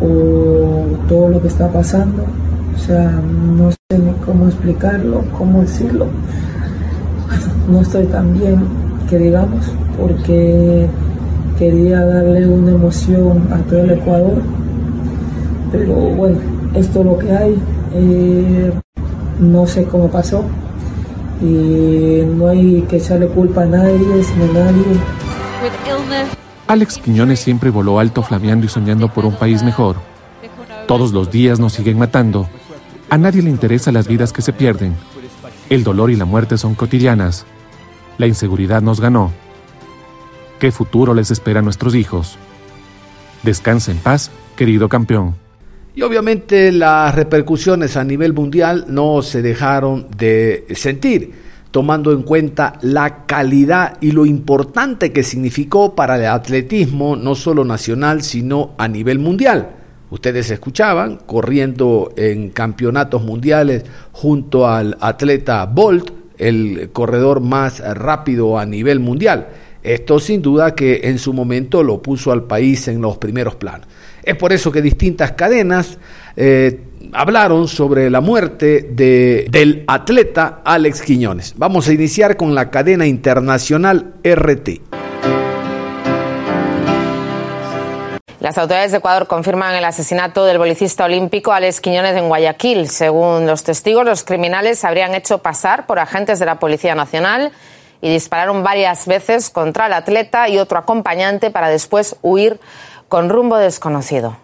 por 0.01 1.07
todo 1.07 1.29
lo 1.29 1.41
que 1.41 1.47
está 1.47 1.71
pasando. 1.71 2.25
O 2.75 2.79
sea, 2.79 3.11
no 3.11 3.71
sé 3.71 3.77
ni 3.97 4.11
cómo 4.25 4.47
explicarlo, 4.47 5.23
cómo 5.37 5.61
decirlo. 5.61 6.07
No 7.69 7.81
estoy 7.81 8.05
tan 8.05 8.33
bien 8.33 8.59
que 9.07 9.17
digamos, 9.17 9.71
porque 9.99 10.87
quería 11.59 12.03
darle 12.05 12.47
una 12.47 12.71
emoción 12.71 13.47
a 13.51 13.57
todo 13.69 13.81
el 13.81 13.91
Ecuador. 13.91 14.41
Pero 15.71 15.93
bueno, 15.93 16.37
esto 16.73 16.99
es 17.01 17.05
lo 17.05 17.17
que 17.19 17.31
hay. 17.31 17.61
Eh, 17.93 18.71
no 19.39 19.67
sé 19.67 19.83
cómo 19.85 20.09
pasó. 20.09 20.43
Y 21.41 22.23
no 22.37 22.47
hay 22.47 22.81
que 22.89 22.97
echarle 22.97 23.27
culpa 23.27 23.63
a 23.63 23.65
nadie, 23.65 24.23
sino 24.23 24.45
a 24.45 24.63
nadie. 24.63 26.40
Alex 26.71 26.99
Quiñones 26.99 27.41
siempre 27.41 27.69
voló 27.69 27.99
alto 27.99 28.23
flameando 28.23 28.65
y 28.65 28.69
soñando 28.69 29.09
por 29.09 29.25
un 29.25 29.35
país 29.35 29.61
mejor. 29.61 29.97
Todos 30.87 31.11
los 31.11 31.29
días 31.29 31.59
nos 31.59 31.73
siguen 31.73 31.99
matando. 31.99 32.47
A 33.09 33.17
nadie 33.17 33.41
le 33.41 33.49
interesa 33.49 33.91
las 33.91 34.07
vidas 34.07 34.31
que 34.31 34.41
se 34.41 34.53
pierden. 34.53 34.95
El 35.69 35.83
dolor 35.83 36.11
y 36.11 36.15
la 36.15 36.23
muerte 36.23 36.57
son 36.57 36.73
cotidianas. 36.75 37.45
La 38.17 38.25
inseguridad 38.25 38.81
nos 38.81 39.01
ganó. 39.01 39.33
¿Qué 40.59 40.71
futuro 40.71 41.13
les 41.13 41.29
espera 41.29 41.59
a 41.59 41.61
nuestros 41.61 41.93
hijos? 41.93 42.37
Descansa 43.43 43.91
en 43.91 43.97
paz, 43.97 44.31
querido 44.55 44.87
campeón. 44.87 45.35
Y 45.93 46.03
obviamente 46.03 46.71
las 46.71 47.13
repercusiones 47.13 47.97
a 47.97 48.05
nivel 48.05 48.31
mundial 48.31 48.85
no 48.87 49.21
se 49.23 49.41
dejaron 49.41 50.07
de 50.15 50.67
sentir 50.73 51.50
tomando 51.71 52.11
en 52.11 52.23
cuenta 52.23 52.73
la 52.81 53.25
calidad 53.25 53.97
y 54.01 54.11
lo 54.11 54.25
importante 54.25 55.11
que 55.11 55.23
significó 55.23 55.95
para 55.95 56.17
el 56.17 56.25
atletismo, 56.25 57.15
no 57.15 57.33
solo 57.33 57.63
nacional, 57.63 58.21
sino 58.21 58.71
a 58.77 58.87
nivel 58.87 59.19
mundial. 59.19 59.75
Ustedes 60.09 60.51
escuchaban, 60.51 61.19
corriendo 61.25 62.11
en 62.17 62.49
campeonatos 62.49 63.23
mundiales 63.23 63.85
junto 64.11 64.67
al 64.67 64.97
atleta 64.99 65.65
Bolt, 65.65 66.11
el 66.37 66.89
corredor 66.91 67.39
más 67.39 67.79
rápido 67.79 68.59
a 68.59 68.65
nivel 68.65 68.99
mundial. 68.99 69.47
Esto 69.81 70.19
sin 70.19 70.41
duda 70.41 70.75
que 70.75 71.01
en 71.05 71.17
su 71.17 71.33
momento 71.33 71.81
lo 71.81 72.01
puso 72.01 72.31
al 72.31 72.43
país 72.43 72.87
en 72.89 73.01
los 73.01 73.17
primeros 73.17 73.55
planos. 73.55 73.87
Es 74.21 74.35
por 74.35 74.51
eso 74.51 74.71
que 74.71 74.81
distintas 74.81 75.31
cadenas 75.31 75.97
eh, 76.35 76.79
hablaron 77.13 77.67
sobre 77.67 78.09
la 78.09 78.21
muerte 78.21 78.87
de, 78.91 79.47
del 79.49 79.83
atleta 79.87 80.61
Alex 80.63 81.01
Quiñones. 81.01 81.53
Vamos 81.57 81.87
a 81.87 81.93
iniciar 81.93 82.37
con 82.37 82.55
la 82.55 82.69
cadena 82.69 83.05
internacional 83.05 84.13
RT. 84.23 84.81
Las 88.39 88.57
autoridades 88.57 88.91
de 88.91 88.97
Ecuador 88.97 89.27
confirman 89.27 89.75
el 89.75 89.85
asesinato 89.85 90.45
del 90.45 90.57
bolicista 90.57 91.05
olímpico 91.05 91.51
Alex 91.51 91.79
Quiñones 91.79 92.17
en 92.17 92.27
Guayaquil. 92.27 92.89
Según 92.89 93.45
los 93.45 93.63
testigos, 93.63 94.03
los 94.03 94.23
criminales 94.23 94.79
se 94.79 94.87
habrían 94.87 95.13
hecho 95.13 95.37
pasar 95.37 95.85
por 95.85 95.99
agentes 95.99 96.39
de 96.39 96.47
la 96.47 96.57
Policía 96.57 96.95
Nacional 96.95 97.51
y 98.01 98.11
dispararon 98.11 98.63
varias 98.63 99.05
veces 99.05 99.51
contra 99.51 99.85
el 99.85 99.93
atleta 99.93 100.49
y 100.49 100.57
otro 100.57 100.79
acompañante 100.79 101.51
para 101.51 101.69
después 101.69 102.15
huir 102.23 102.59
con 103.09 103.29
rumbo 103.29 103.57
desconocido. 103.57 104.37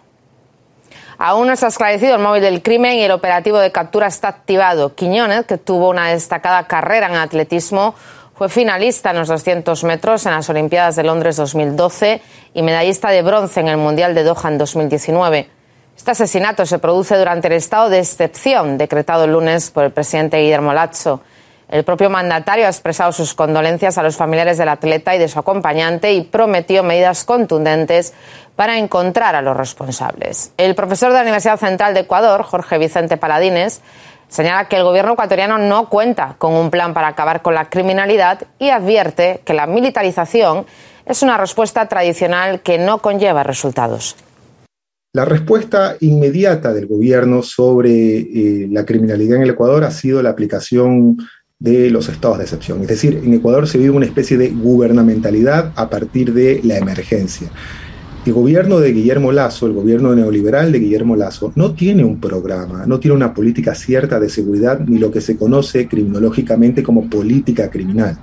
Aún 1.20 1.48
no 1.48 1.52
está 1.52 1.66
esclarecido 1.66 2.14
el 2.14 2.22
móvil 2.22 2.42
del 2.42 2.62
crimen 2.62 2.94
y 2.94 3.02
el 3.02 3.10
operativo 3.10 3.58
de 3.58 3.72
captura 3.72 4.06
está 4.06 4.28
activado. 4.28 4.94
Quiñones, 4.94 5.46
que 5.46 5.58
tuvo 5.58 5.88
una 5.88 6.08
destacada 6.08 6.68
carrera 6.68 7.08
en 7.08 7.16
atletismo, 7.16 7.96
fue 8.36 8.48
finalista 8.48 9.10
en 9.10 9.16
los 9.16 9.26
200 9.26 9.82
metros 9.82 10.24
en 10.26 10.32
las 10.32 10.48
Olimpiadas 10.48 10.94
de 10.94 11.02
Londres 11.02 11.34
2012 11.34 12.22
y 12.54 12.62
medallista 12.62 13.10
de 13.10 13.22
bronce 13.22 13.58
en 13.58 13.66
el 13.66 13.78
Mundial 13.78 14.14
de 14.14 14.22
Doha 14.22 14.48
en 14.48 14.58
2019. 14.58 15.50
Este 15.96 16.12
asesinato 16.12 16.64
se 16.64 16.78
produce 16.78 17.16
durante 17.16 17.48
el 17.48 17.54
estado 17.54 17.88
de 17.88 17.98
excepción 17.98 18.78
decretado 18.78 19.24
el 19.24 19.32
lunes 19.32 19.72
por 19.72 19.82
el 19.82 19.90
presidente 19.90 20.38
Guillermo 20.38 20.72
Lazo. 20.72 21.20
El 21.68 21.84
propio 21.84 22.08
mandatario 22.08 22.64
ha 22.64 22.70
expresado 22.70 23.12
sus 23.12 23.34
condolencias 23.34 23.98
a 23.98 24.02
los 24.02 24.16
familiares 24.16 24.56
del 24.56 24.70
atleta 24.70 25.14
y 25.14 25.18
de 25.18 25.28
su 25.28 25.38
acompañante 25.38 26.14
y 26.14 26.22
prometió 26.22 26.82
medidas 26.82 27.24
contundentes 27.24 28.14
para 28.56 28.78
encontrar 28.78 29.34
a 29.34 29.42
los 29.42 29.54
responsables. 29.54 30.52
El 30.56 30.74
profesor 30.74 31.10
de 31.10 31.16
la 31.16 31.22
Universidad 31.22 31.58
Central 31.58 31.92
de 31.92 32.00
Ecuador, 32.00 32.42
Jorge 32.42 32.78
Vicente 32.78 33.18
Paladines, 33.18 33.82
señala 34.28 34.66
que 34.66 34.76
el 34.76 34.84
gobierno 34.84 35.12
ecuatoriano 35.12 35.58
no 35.58 35.90
cuenta 35.90 36.36
con 36.38 36.54
un 36.54 36.70
plan 36.70 36.94
para 36.94 37.08
acabar 37.08 37.42
con 37.42 37.54
la 37.54 37.68
criminalidad 37.68 38.46
y 38.58 38.70
advierte 38.70 39.42
que 39.44 39.52
la 39.52 39.66
militarización 39.66 40.64
es 41.04 41.22
una 41.22 41.36
respuesta 41.36 41.86
tradicional 41.86 42.60
que 42.60 42.78
no 42.78 42.98
conlleva 42.98 43.42
resultados. 43.42 44.16
La 45.14 45.24
respuesta 45.24 45.96
inmediata 46.00 46.72
del 46.72 46.86
gobierno 46.86 47.42
sobre 47.42 48.18
eh, 48.18 48.68
la 48.70 48.84
criminalidad 48.84 49.36
en 49.36 49.42
el 49.42 49.50
Ecuador 49.50 49.84
ha 49.84 49.90
sido 49.90 50.22
la 50.22 50.30
aplicación 50.30 51.16
de 51.60 51.90
los 51.90 52.08
estados 52.08 52.38
de 52.38 52.44
excepción. 52.44 52.82
Es 52.82 52.88
decir, 52.88 53.20
en 53.24 53.34
Ecuador 53.34 53.66
se 53.66 53.78
vive 53.78 53.90
una 53.90 54.06
especie 54.06 54.38
de 54.38 54.50
gubernamentalidad 54.50 55.72
a 55.74 55.90
partir 55.90 56.32
de 56.32 56.60
la 56.62 56.78
emergencia. 56.78 57.50
El 58.24 58.32
gobierno 58.32 58.78
de 58.78 58.92
Guillermo 58.92 59.32
Lazo, 59.32 59.66
el 59.66 59.72
gobierno 59.72 60.14
neoliberal 60.14 60.70
de 60.70 60.78
Guillermo 60.78 61.16
Lazo, 61.16 61.52
no 61.56 61.72
tiene 61.72 62.04
un 62.04 62.20
programa, 62.20 62.86
no 62.86 63.00
tiene 63.00 63.16
una 63.16 63.34
política 63.34 63.74
cierta 63.74 64.20
de 64.20 64.28
seguridad 64.28 64.80
ni 64.86 64.98
lo 64.98 65.10
que 65.10 65.20
se 65.20 65.36
conoce 65.36 65.88
criminológicamente 65.88 66.84
como 66.84 67.10
política 67.10 67.70
criminal. 67.70 68.18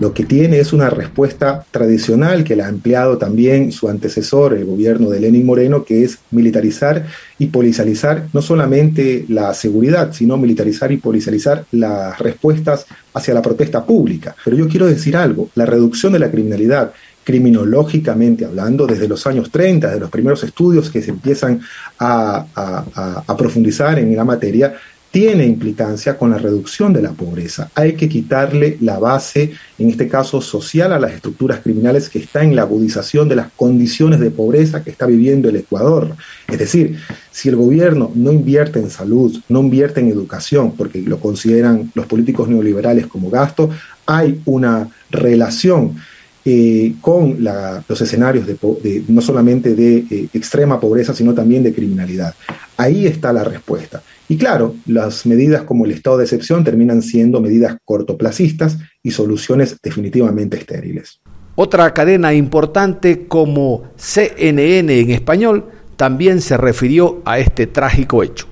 Lo 0.00 0.12
que 0.12 0.24
tiene 0.24 0.58
es 0.58 0.72
una 0.72 0.90
respuesta 0.90 1.64
tradicional 1.70 2.42
que 2.42 2.56
la 2.56 2.66
ha 2.66 2.68
empleado 2.68 3.16
también 3.16 3.70
su 3.70 3.88
antecesor, 3.88 4.52
el 4.52 4.64
gobierno 4.64 5.08
de 5.08 5.20
Lenin 5.20 5.46
Moreno, 5.46 5.84
que 5.84 6.02
es 6.02 6.18
militarizar 6.32 7.06
y 7.38 7.46
policializar 7.46 8.26
no 8.32 8.42
solamente 8.42 9.24
la 9.28 9.54
seguridad, 9.54 10.12
sino 10.12 10.36
militarizar 10.36 10.90
y 10.90 10.96
policializar 10.96 11.64
las 11.70 12.18
respuestas 12.18 12.86
hacia 13.12 13.34
la 13.34 13.42
protesta 13.42 13.84
pública. 13.84 14.34
Pero 14.44 14.56
yo 14.56 14.68
quiero 14.68 14.86
decir 14.86 15.16
algo, 15.16 15.50
la 15.54 15.64
reducción 15.64 16.12
de 16.12 16.18
la 16.18 16.30
criminalidad 16.30 16.92
criminológicamente 17.22 18.44
hablando, 18.44 18.86
desde 18.86 19.08
los 19.08 19.26
años 19.26 19.50
30, 19.50 19.94
de 19.94 20.00
los 20.00 20.10
primeros 20.10 20.42
estudios 20.42 20.90
que 20.90 21.02
se 21.02 21.10
empiezan 21.10 21.60
a, 21.98 22.44
a 23.26 23.36
profundizar 23.36 23.98
en 23.98 24.14
la 24.14 24.24
materia, 24.24 24.74
tiene 25.14 25.46
implicancia 25.46 26.18
con 26.18 26.32
la 26.32 26.38
reducción 26.38 26.92
de 26.92 27.00
la 27.00 27.12
pobreza. 27.12 27.70
Hay 27.76 27.92
que 27.92 28.08
quitarle 28.08 28.78
la 28.80 28.98
base, 28.98 29.52
en 29.78 29.88
este 29.88 30.08
caso 30.08 30.40
social, 30.40 30.92
a 30.92 30.98
las 30.98 31.12
estructuras 31.12 31.60
criminales 31.60 32.08
que 32.08 32.18
está 32.18 32.42
en 32.42 32.56
la 32.56 32.62
agudización 32.62 33.28
de 33.28 33.36
las 33.36 33.52
condiciones 33.52 34.18
de 34.18 34.32
pobreza 34.32 34.82
que 34.82 34.90
está 34.90 35.06
viviendo 35.06 35.48
el 35.48 35.54
Ecuador. 35.54 36.16
Es 36.48 36.58
decir, 36.58 36.98
si 37.30 37.48
el 37.48 37.54
gobierno 37.54 38.10
no 38.16 38.32
invierte 38.32 38.80
en 38.80 38.90
salud, 38.90 39.40
no 39.48 39.60
invierte 39.60 40.00
en 40.00 40.08
educación, 40.08 40.72
porque 40.72 41.00
lo 41.00 41.20
consideran 41.20 41.92
los 41.94 42.06
políticos 42.06 42.48
neoliberales 42.48 43.06
como 43.06 43.30
gasto, 43.30 43.70
hay 44.06 44.40
una 44.46 44.88
relación 45.12 45.94
eh, 46.44 46.94
con 47.00 47.38
los 47.40 48.00
escenarios 48.00 48.48
de, 48.48 49.04
no 49.06 49.20
solamente 49.20 49.76
de 49.76 49.98
eh, 50.10 50.28
extrema 50.34 50.80
pobreza, 50.80 51.14
sino 51.14 51.32
también 51.34 51.62
de 51.62 51.72
criminalidad. 51.72 52.34
Ahí 52.76 53.06
está 53.06 53.32
la 53.32 53.44
respuesta. 53.44 54.02
Y 54.28 54.36
claro, 54.38 54.74
las 54.86 55.26
medidas 55.26 55.62
como 55.62 55.84
el 55.84 55.92
estado 55.92 56.18
de 56.18 56.24
excepción 56.24 56.64
terminan 56.64 57.02
siendo 57.02 57.40
medidas 57.40 57.76
cortoplacistas 57.84 58.78
y 59.02 59.10
soluciones 59.10 59.76
definitivamente 59.82 60.56
estériles. 60.56 61.20
Otra 61.56 61.92
cadena 61.94 62.34
importante 62.34 63.28
como 63.28 63.84
CNN 63.96 64.98
en 64.98 65.10
español 65.10 65.66
también 65.96 66.40
se 66.40 66.56
refirió 66.56 67.22
a 67.24 67.38
este 67.38 67.66
trágico 67.66 68.22
hecho. 68.22 68.48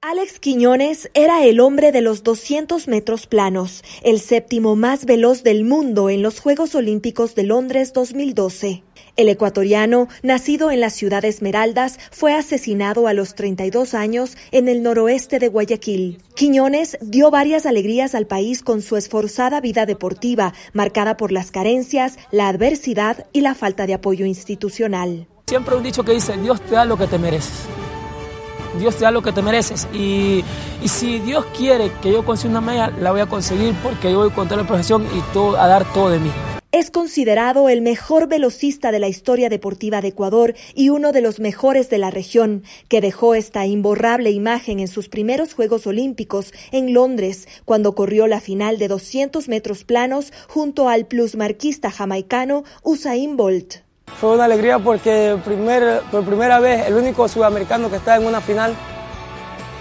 Alex 0.00 0.38
Quiñones 0.40 1.10
era 1.14 1.44
el 1.44 1.58
hombre 1.58 1.90
de 1.90 2.00
los 2.00 2.22
200 2.22 2.86
metros 2.86 3.26
planos, 3.26 3.82
el 4.02 4.20
séptimo 4.20 4.76
más 4.76 5.04
veloz 5.04 5.42
del 5.42 5.64
mundo 5.64 6.10
en 6.10 6.22
los 6.22 6.38
Juegos 6.38 6.74
Olímpicos 6.74 7.34
de 7.34 7.42
Londres 7.42 7.92
2012. 7.92 8.82
El 9.14 9.28
ecuatoriano, 9.28 10.08
nacido 10.22 10.70
en 10.70 10.80
la 10.80 10.88
ciudad 10.88 11.20
de 11.20 11.28
Esmeraldas, 11.28 11.98
fue 12.10 12.32
asesinado 12.32 13.06
a 13.06 13.12
los 13.12 13.34
32 13.34 13.92
años 13.92 14.38
en 14.52 14.68
el 14.68 14.82
noroeste 14.82 15.38
de 15.38 15.48
Guayaquil. 15.48 16.22
Quiñones 16.34 16.96
dio 17.02 17.30
varias 17.30 17.66
alegrías 17.66 18.14
al 18.14 18.26
país 18.26 18.62
con 18.62 18.80
su 18.80 18.96
esforzada 18.96 19.60
vida 19.60 19.84
deportiva, 19.84 20.54
marcada 20.72 21.18
por 21.18 21.30
las 21.30 21.50
carencias, 21.50 22.16
la 22.30 22.48
adversidad 22.48 23.26
y 23.34 23.42
la 23.42 23.54
falta 23.54 23.86
de 23.86 23.92
apoyo 23.92 24.24
institucional. 24.24 25.26
Siempre 25.46 25.76
un 25.76 25.82
dicho 25.82 26.02
que 26.04 26.12
dice, 26.12 26.34
Dios 26.38 26.62
te 26.62 26.74
da 26.74 26.86
lo 26.86 26.96
que 26.96 27.06
te 27.06 27.18
mereces. 27.18 27.52
Dios 28.78 28.96
te 28.96 29.04
da 29.04 29.10
lo 29.10 29.20
que 29.20 29.32
te 29.32 29.42
mereces. 29.42 29.86
Y, 29.92 30.42
y 30.82 30.88
si 30.88 31.18
Dios 31.18 31.44
quiere 31.54 31.92
que 32.00 32.10
yo 32.10 32.24
consiga 32.24 32.52
una 32.52 32.62
medalla, 32.62 32.96
la 32.98 33.10
voy 33.10 33.20
a 33.20 33.26
conseguir 33.26 33.74
porque 33.82 34.10
yo 34.10 34.20
voy 34.20 34.30
con 34.30 34.48
toda 34.48 34.62
la 34.62 34.66
profesión 34.66 35.06
y 35.14 35.20
todo, 35.34 35.60
a 35.60 35.66
dar 35.66 35.84
todo 35.92 36.08
de 36.08 36.18
mí. 36.18 36.30
Es 36.72 36.90
considerado 36.90 37.68
el 37.68 37.82
mejor 37.82 38.28
velocista 38.28 38.92
de 38.92 38.98
la 38.98 39.06
historia 39.06 39.50
deportiva 39.50 40.00
de 40.00 40.08
Ecuador 40.08 40.54
y 40.74 40.88
uno 40.88 41.12
de 41.12 41.20
los 41.20 41.38
mejores 41.38 41.90
de 41.90 41.98
la 41.98 42.10
región, 42.10 42.62
que 42.88 43.02
dejó 43.02 43.34
esta 43.34 43.66
imborrable 43.66 44.30
imagen 44.30 44.80
en 44.80 44.88
sus 44.88 45.10
primeros 45.10 45.52
Juegos 45.52 45.86
Olímpicos 45.86 46.54
en 46.70 46.94
Londres, 46.94 47.46
cuando 47.66 47.94
corrió 47.94 48.26
la 48.26 48.40
final 48.40 48.78
de 48.78 48.88
200 48.88 49.50
metros 49.50 49.84
planos 49.84 50.32
junto 50.48 50.88
al 50.88 51.04
plusmarquista 51.04 51.90
jamaicano 51.90 52.64
Usain 52.82 53.36
Bolt. 53.36 53.74
Fue 54.18 54.32
una 54.32 54.46
alegría 54.46 54.78
porque 54.78 55.36
por 56.10 56.24
primera 56.24 56.58
vez 56.58 56.86
el 56.86 56.94
único 56.94 57.28
sudamericano 57.28 57.90
que 57.90 57.96
está 57.96 58.16
en 58.16 58.24
una 58.24 58.40
final 58.40 58.74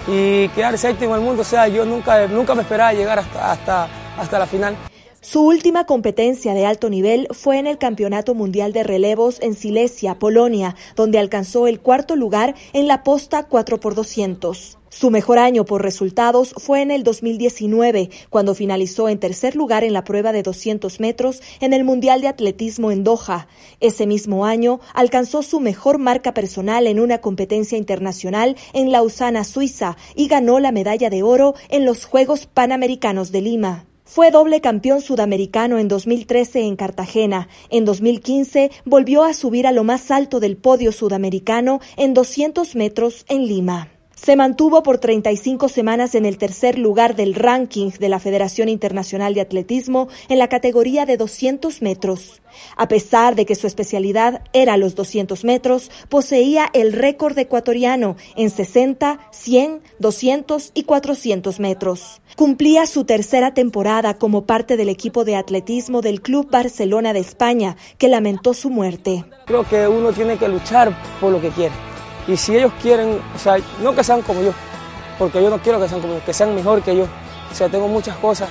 y 0.07 0.49
quedar 0.49 0.77
séptimo 0.77 1.15
en 1.15 1.21
el 1.21 1.25
mundo, 1.25 1.43
o 1.43 1.45
sea, 1.45 1.69
yo 1.69 1.85
nunca, 1.85 2.27
nunca 2.27 2.53
me 2.53 2.63
esperaba 2.63 2.91
llegar 2.91 3.17
hasta, 3.17 3.53
hasta, 3.53 3.87
hasta 4.17 4.39
la 4.39 4.45
final. 4.45 4.90
Su 5.23 5.43
última 5.43 5.85
competencia 5.85 6.55
de 6.55 6.65
alto 6.65 6.89
nivel 6.89 7.27
fue 7.29 7.59
en 7.59 7.67
el 7.67 7.77
Campeonato 7.77 8.33
Mundial 8.33 8.73
de 8.73 8.81
Relevos 8.81 9.37
en 9.41 9.53
Silesia, 9.53 10.17
Polonia, 10.17 10.75
donde 10.95 11.19
alcanzó 11.19 11.67
el 11.67 11.79
cuarto 11.79 12.15
lugar 12.15 12.55
en 12.73 12.87
la 12.87 13.03
posta 13.03 13.47
4x200. 13.47 14.79
Su 14.89 15.11
mejor 15.11 15.37
año 15.37 15.63
por 15.63 15.83
resultados 15.83 16.55
fue 16.57 16.81
en 16.81 16.89
el 16.89 17.03
2019, 17.03 18.09
cuando 18.31 18.55
finalizó 18.55 19.09
en 19.09 19.19
tercer 19.19 19.55
lugar 19.55 19.83
en 19.83 19.93
la 19.93 20.03
prueba 20.03 20.31
de 20.31 20.41
200 20.41 20.99
metros 20.99 21.43
en 21.59 21.73
el 21.73 21.83
Mundial 21.83 22.21
de 22.21 22.27
Atletismo 22.27 22.89
en 22.89 23.03
Doha. 23.03 23.47
Ese 23.79 24.07
mismo 24.07 24.47
año 24.47 24.79
alcanzó 24.91 25.43
su 25.43 25.59
mejor 25.59 25.99
marca 25.99 26.33
personal 26.33 26.87
en 26.87 26.99
una 26.99 27.19
competencia 27.19 27.77
internacional 27.77 28.57
en 28.73 28.91
Lausana, 28.91 29.43
Suiza, 29.43 29.97
y 30.15 30.27
ganó 30.27 30.59
la 30.59 30.71
medalla 30.71 31.11
de 31.11 31.21
oro 31.21 31.53
en 31.69 31.85
los 31.85 32.05
Juegos 32.05 32.47
Panamericanos 32.47 33.31
de 33.31 33.41
Lima. 33.41 33.85
Fue 34.13 34.29
doble 34.29 34.59
campeón 34.59 34.99
sudamericano 34.99 35.79
en 35.79 35.87
2013 35.87 36.63
en 36.63 36.75
Cartagena. 36.75 37.47
En 37.69 37.85
2015 37.85 38.69
volvió 38.83 39.23
a 39.23 39.33
subir 39.33 39.65
a 39.67 39.71
lo 39.71 39.85
más 39.85 40.11
alto 40.11 40.41
del 40.41 40.57
podio 40.57 40.91
sudamericano 40.91 41.79
en 41.95 42.13
200 42.13 42.75
metros 42.75 43.23
en 43.29 43.47
Lima. 43.47 43.87
Se 44.23 44.35
mantuvo 44.35 44.83
por 44.83 44.99
35 44.99 45.67
semanas 45.67 46.13
en 46.13 46.27
el 46.27 46.37
tercer 46.37 46.77
lugar 46.77 47.15
del 47.15 47.33
ranking 47.33 47.89
de 47.89 48.07
la 48.07 48.19
Federación 48.19 48.69
Internacional 48.69 49.33
de 49.33 49.41
Atletismo 49.41 50.09
en 50.29 50.37
la 50.37 50.47
categoría 50.47 51.07
de 51.07 51.17
200 51.17 51.81
metros. 51.81 52.43
A 52.77 52.87
pesar 52.87 53.33
de 53.33 53.47
que 53.47 53.55
su 53.55 53.65
especialidad 53.65 54.43
era 54.53 54.77
los 54.77 54.93
200 54.93 55.43
metros, 55.43 55.89
poseía 56.07 56.69
el 56.73 56.93
récord 56.93 57.35
ecuatoriano 57.35 58.15
en 58.35 58.51
60, 58.51 59.19
100, 59.31 59.81
200 59.97 60.71
y 60.75 60.83
400 60.83 61.59
metros. 61.59 62.21
Cumplía 62.35 62.85
su 62.85 63.05
tercera 63.05 63.55
temporada 63.55 64.19
como 64.19 64.45
parte 64.45 64.77
del 64.77 64.89
equipo 64.89 65.25
de 65.25 65.35
atletismo 65.35 66.03
del 66.03 66.21
Club 66.21 66.47
Barcelona 66.51 67.13
de 67.13 67.21
España, 67.21 67.75
que 67.97 68.07
lamentó 68.07 68.53
su 68.53 68.69
muerte. 68.69 69.25
Creo 69.47 69.67
que 69.67 69.87
uno 69.87 70.13
tiene 70.13 70.37
que 70.37 70.47
luchar 70.47 70.95
por 71.19 71.31
lo 71.31 71.41
que 71.41 71.49
quiere. 71.49 71.90
Y 72.27 72.37
si 72.37 72.55
ellos 72.55 72.71
quieren, 72.81 73.19
o 73.35 73.39
sea, 73.39 73.57
no 73.81 73.95
que 73.95 74.03
sean 74.03 74.21
como 74.21 74.41
yo, 74.41 74.53
porque 75.17 75.41
yo 75.41 75.49
no 75.49 75.59
quiero 75.59 75.79
que 75.79 75.87
sean 75.87 76.01
como 76.01 76.13
yo, 76.13 76.25
que 76.25 76.33
sean 76.33 76.55
mejor 76.55 76.81
que 76.81 76.95
yo. 76.95 77.05
O 77.51 77.55
sea, 77.55 77.67
tengo 77.67 77.87
muchas 77.87 78.15
cosas 78.17 78.49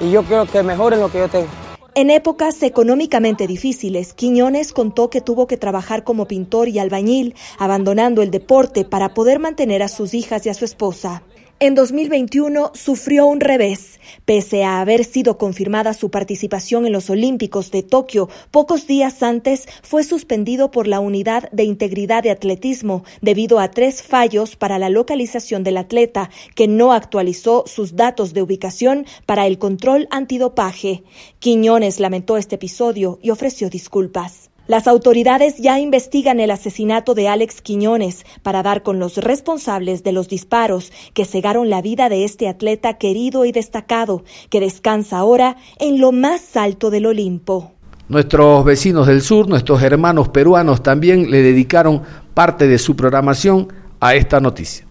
y 0.00 0.10
yo 0.10 0.22
quiero 0.24 0.46
que 0.46 0.62
mejoren 0.62 1.00
lo 1.00 1.10
que 1.10 1.18
yo 1.18 1.28
tengo. 1.28 1.48
En 1.94 2.10
épocas 2.10 2.62
económicamente 2.62 3.48
difíciles, 3.48 4.14
Quiñones 4.14 4.72
contó 4.72 5.10
que 5.10 5.20
tuvo 5.20 5.48
que 5.48 5.56
trabajar 5.56 6.04
como 6.04 6.26
pintor 6.26 6.68
y 6.68 6.78
albañil, 6.78 7.34
abandonando 7.58 8.22
el 8.22 8.30
deporte 8.30 8.84
para 8.84 9.14
poder 9.14 9.40
mantener 9.40 9.82
a 9.82 9.88
sus 9.88 10.14
hijas 10.14 10.46
y 10.46 10.48
a 10.48 10.54
su 10.54 10.64
esposa. 10.64 11.22
En 11.60 11.74
2021 11.74 12.70
sufrió 12.74 13.26
un 13.26 13.40
revés. 13.40 13.98
Pese 14.24 14.62
a 14.62 14.80
haber 14.80 15.04
sido 15.04 15.38
confirmada 15.38 15.92
su 15.92 16.08
participación 16.08 16.86
en 16.86 16.92
los 16.92 17.10
Olímpicos 17.10 17.72
de 17.72 17.82
Tokio, 17.82 18.28
pocos 18.52 18.86
días 18.86 19.24
antes 19.24 19.66
fue 19.82 20.04
suspendido 20.04 20.70
por 20.70 20.86
la 20.86 21.00
Unidad 21.00 21.50
de 21.50 21.64
Integridad 21.64 22.22
de 22.22 22.30
Atletismo 22.30 23.02
debido 23.22 23.58
a 23.58 23.72
tres 23.72 24.04
fallos 24.04 24.54
para 24.54 24.78
la 24.78 24.88
localización 24.88 25.64
del 25.64 25.78
atleta, 25.78 26.30
que 26.54 26.68
no 26.68 26.92
actualizó 26.92 27.64
sus 27.66 27.96
datos 27.96 28.34
de 28.34 28.42
ubicación 28.42 29.04
para 29.26 29.48
el 29.48 29.58
control 29.58 30.06
antidopaje. 30.12 31.02
Quiñones 31.40 31.98
lamentó 31.98 32.36
este 32.36 32.54
episodio 32.54 33.18
y 33.20 33.30
ofreció 33.30 33.68
disculpas. 33.68 34.48
Las 34.68 34.86
autoridades 34.86 35.56
ya 35.56 35.78
investigan 35.80 36.40
el 36.40 36.50
asesinato 36.50 37.14
de 37.14 37.26
Alex 37.26 37.62
Quiñones 37.62 38.26
para 38.42 38.62
dar 38.62 38.82
con 38.82 38.98
los 38.98 39.16
responsables 39.16 40.04
de 40.04 40.12
los 40.12 40.28
disparos 40.28 40.92
que 41.14 41.24
cegaron 41.24 41.70
la 41.70 41.80
vida 41.80 42.10
de 42.10 42.24
este 42.24 42.48
atleta 42.48 42.98
querido 42.98 43.46
y 43.46 43.52
destacado, 43.52 44.24
que 44.50 44.60
descansa 44.60 45.16
ahora 45.16 45.56
en 45.78 46.02
lo 46.02 46.12
más 46.12 46.54
alto 46.54 46.90
del 46.90 47.06
Olimpo. 47.06 47.72
Nuestros 48.10 48.62
vecinos 48.62 49.06
del 49.06 49.22
sur, 49.22 49.48
nuestros 49.48 49.82
hermanos 49.82 50.28
peruanos 50.28 50.82
también 50.82 51.30
le 51.30 51.40
dedicaron 51.40 52.02
parte 52.34 52.66
de 52.66 52.76
su 52.76 52.94
programación 52.94 53.68
a 54.00 54.16
esta 54.16 54.38
noticia. 54.38 54.87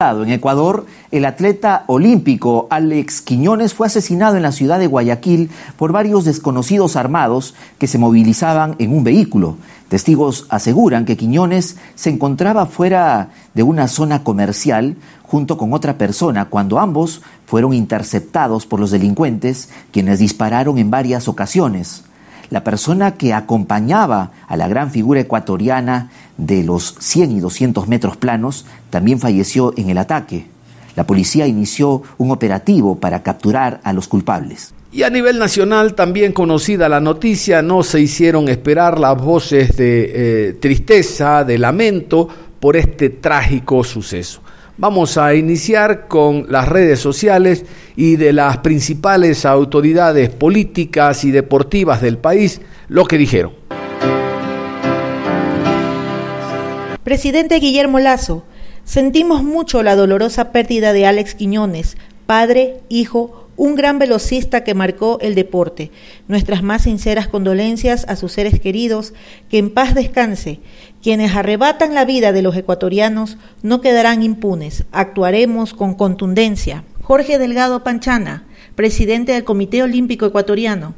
En 0.00 0.30
Ecuador, 0.30 0.86
el 1.10 1.24
atleta 1.24 1.82
olímpico 1.88 2.68
Alex 2.70 3.20
Quiñones 3.20 3.74
fue 3.74 3.88
asesinado 3.88 4.36
en 4.36 4.44
la 4.44 4.52
ciudad 4.52 4.78
de 4.78 4.86
Guayaquil 4.86 5.50
por 5.76 5.90
varios 5.90 6.24
desconocidos 6.24 6.94
armados 6.94 7.56
que 7.80 7.88
se 7.88 7.98
movilizaban 7.98 8.76
en 8.78 8.96
un 8.96 9.02
vehículo. 9.02 9.56
Testigos 9.88 10.46
aseguran 10.50 11.04
que 11.04 11.16
Quiñones 11.16 11.78
se 11.96 12.10
encontraba 12.10 12.66
fuera 12.66 13.30
de 13.54 13.64
una 13.64 13.88
zona 13.88 14.22
comercial 14.22 14.94
junto 15.24 15.58
con 15.58 15.72
otra 15.72 15.98
persona 15.98 16.44
cuando 16.44 16.78
ambos 16.78 17.20
fueron 17.44 17.72
interceptados 17.72 18.66
por 18.66 18.78
los 18.78 18.92
delincuentes 18.92 19.68
quienes 19.90 20.20
dispararon 20.20 20.78
en 20.78 20.92
varias 20.92 21.26
ocasiones. 21.26 22.04
La 22.50 22.64
persona 22.64 23.14
que 23.14 23.34
acompañaba 23.34 24.32
a 24.46 24.56
la 24.56 24.68
gran 24.68 24.90
figura 24.90 25.20
ecuatoriana 25.20 26.10
de 26.36 26.64
los 26.64 26.94
100 26.98 27.32
y 27.32 27.40
200 27.40 27.88
metros 27.88 28.16
planos 28.16 28.64
también 28.90 29.18
falleció 29.20 29.74
en 29.76 29.90
el 29.90 29.98
ataque. 29.98 30.46
La 30.96 31.06
policía 31.06 31.46
inició 31.46 32.02
un 32.16 32.30
operativo 32.30 32.96
para 32.98 33.22
capturar 33.22 33.80
a 33.84 33.92
los 33.92 34.08
culpables. 34.08 34.74
Y 34.90 35.02
a 35.02 35.10
nivel 35.10 35.38
nacional, 35.38 35.94
también 35.94 36.32
conocida 36.32 36.88
la 36.88 37.00
noticia, 37.00 37.60
no 37.60 37.82
se 37.82 38.00
hicieron 38.00 38.48
esperar 38.48 38.98
las 38.98 39.20
voces 39.22 39.76
de 39.76 40.12
eh, 40.48 40.52
tristeza, 40.54 41.44
de 41.44 41.58
lamento 41.58 42.26
por 42.58 42.76
este 42.76 43.10
trágico 43.10 43.84
suceso. 43.84 44.40
Vamos 44.80 45.18
a 45.18 45.34
iniciar 45.34 46.06
con 46.06 46.46
las 46.48 46.68
redes 46.68 47.00
sociales 47.00 47.64
y 47.96 48.14
de 48.14 48.32
las 48.32 48.58
principales 48.58 49.44
autoridades 49.44 50.30
políticas 50.30 51.24
y 51.24 51.32
deportivas 51.32 52.00
del 52.00 52.16
país 52.16 52.60
lo 52.86 53.04
que 53.04 53.18
dijeron. 53.18 53.54
Presidente 57.02 57.56
Guillermo 57.56 57.98
Lazo, 57.98 58.44
sentimos 58.84 59.42
mucho 59.42 59.82
la 59.82 59.96
dolorosa 59.96 60.52
pérdida 60.52 60.92
de 60.92 61.06
Alex 61.06 61.34
Quiñones, 61.34 61.96
padre, 62.26 62.76
hijo, 62.88 63.48
un 63.58 63.74
gran 63.74 63.98
velocista 63.98 64.62
que 64.62 64.72
marcó 64.72 65.18
el 65.20 65.34
deporte. 65.34 65.90
Nuestras 66.28 66.62
más 66.62 66.82
sinceras 66.82 67.26
condolencias 67.26 68.06
a 68.08 68.14
sus 68.14 68.32
seres 68.32 68.60
queridos, 68.60 69.12
que 69.50 69.58
en 69.58 69.70
paz 69.70 69.94
descanse. 69.94 70.60
Quienes 71.02 71.36
arrebatan 71.36 71.94
la 71.94 72.04
vida 72.04 72.32
de 72.32 72.42
los 72.42 72.56
ecuatorianos 72.56 73.38
no 73.62 73.80
quedarán 73.80 74.22
impunes. 74.22 74.84
Actuaremos 74.90 75.72
con 75.72 75.94
contundencia. 75.94 76.84
Jorge 77.02 77.38
Delgado 77.38 77.84
Panchana, 77.84 78.44
presidente 78.74 79.32
del 79.32 79.44
Comité 79.44 79.82
Olímpico 79.82 80.26
Ecuatoriano. 80.26 80.94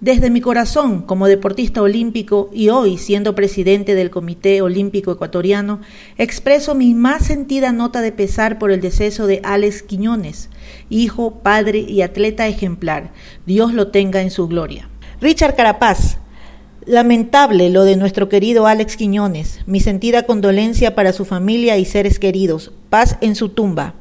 Desde 0.00 0.30
mi 0.30 0.40
corazón, 0.40 1.02
como 1.02 1.26
deportista 1.26 1.82
olímpico 1.82 2.50
y 2.52 2.68
hoy 2.68 2.98
siendo 2.98 3.34
presidente 3.34 3.96
del 3.96 4.10
Comité 4.10 4.62
Olímpico 4.62 5.10
Ecuatoriano, 5.10 5.80
expreso 6.18 6.76
mi 6.76 6.94
más 6.94 7.26
sentida 7.26 7.72
nota 7.72 8.00
de 8.00 8.12
pesar 8.12 8.60
por 8.60 8.70
el 8.70 8.80
deceso 8.80 9.26
de 9.26 9.40
Alex 9.42 9.82
Quiñones, 9.82 10.50
hijo, 10.88 11.40
padre 11.42 11.80
y 11.80 12.02
atleta 12.02 12.46
ejemplar. 12.46 13.10
Dios 13.44 13.74
lo 13.74 13.88
tenga 13.88 14.20
en 14.22 14.30
su 14.30 14.46
gloria. 14.46 14.88
Richard 15.20 15.56
Carapaz, 15.56 16.18
Lamentable 16.88 17.68
lo 17.68 17.84
de 17.84 17.96
nuestro 17.96 18.30
querido 18.30 18.66
Alex 18.66 18.96
Quiñones. 18.96 19.60
Mi 19.66 19.78
sentida 19.78 20.22
condolencia 20.22 20.94
para 20.94 21.12
su 21.12 21.26
familia 21.26 21.76
y 21.76 21.84
seres 21.84 22.18
queridos. 22.18 22.72
Paz 22.88 23.18
en 23.20 23.34
su 23.34 23.50
tumba. 23.50 23.92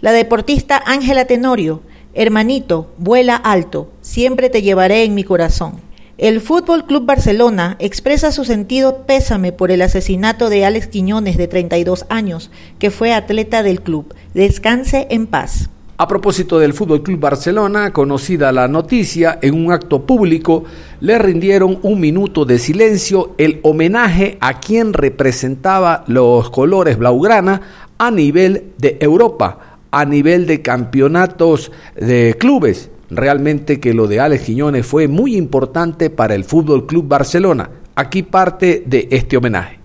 La 0.00 0.12
deportista 0.12 0.82
Ángela 0.86 1.26
Tenorio. 1.26 1.82
Hermanito, 2.14 2.90
vuela 2.96 3.36
alto. 3.36 3.92
Siempre 4.00 4.48
te 4.48 4.62
llevaré 4.62 5.04
en 5.04 5.14
mi 5.14 5.22
corazón. 5.22 5.82
El 6.16 6.40
Fútbol 6.40 6.86
Club 6.86 7.04
Barcelona 7.04 7.76
expresa 7.78 8.32
su 8.32 8.46
sentido 8.46 9.04
pésame 9.04 9.52
por 9.52 9.70
el 9.70 9.82
asesinato 9.82 10.48
de 10.48 10.64
Alex 10.64 10.86
Quiñones 10.86 11.36
de 11.36 11.46
32 11.46 12.06
años, 12.08 12.50
que 12.78 12.90
fue 12.90 13.12
atleta 13.12 13.62
del 13.62 13.82
club. 13.82 14.14
Descanse 14.32 15.08
en 15.10 15.26
paz. 15.26 15.68
A 16.02 16.08
propósito 16.08 16.58
del 16.58 16.72
Fútbol 16.72 17.04
Club 17.04 17.20
Barcelona, 17.20 17.92
conocida 17.92 18.50
la 18.50 18.66
noticia, 18.66 19.38
en 19.40 19.54
un 19.54 19.70
acto 19.70 20.04
público 20.04 20.64
le 20.98 21.16
rindieron 21.16 21.78
un 21.82 22.00
minuto 22.00 22.44
de 22.44 22.58
silencio 22.58 23.36
el 23.38 23.60
homenaje 23.62 24.36
a 24.40 24.58
quien 24.58 24.94
representaba 24.94 26.02
los 26.08 26.50
colores 26.50 26.98
blaugrana 26.98 27.62
a 27.98 28.10
nivel 28.10 28.72
de 28.78 28.96
Europa, 28.98 29.78
a 29.92 30.04
nivel 30.04 30.48
de 30.48 30.60
campeonatos 30.60 31.70
de 31.94 32.34
clubes. 32.36 32.90
Realmente 33.08 33.78
que 33.78 33.94
lo 33.94 34.08
de 34.08 34.18
Alex 34.18 34.42
Quiñones 34.42 34.84
fue 34.84 35.06
muy 35.06 35.36
importante 35.36 36.10
para 36.10 36.34
el 36.34 36.42
Fútbol 36.42 36.84
Club 36.84 37.06
Barcelona. 37.06 37.70
Aquí 37.94 38.24
parte 38.24 38.82
de 38.84 39.06
este 39.12 39.36
homenaje. 39.36 39.81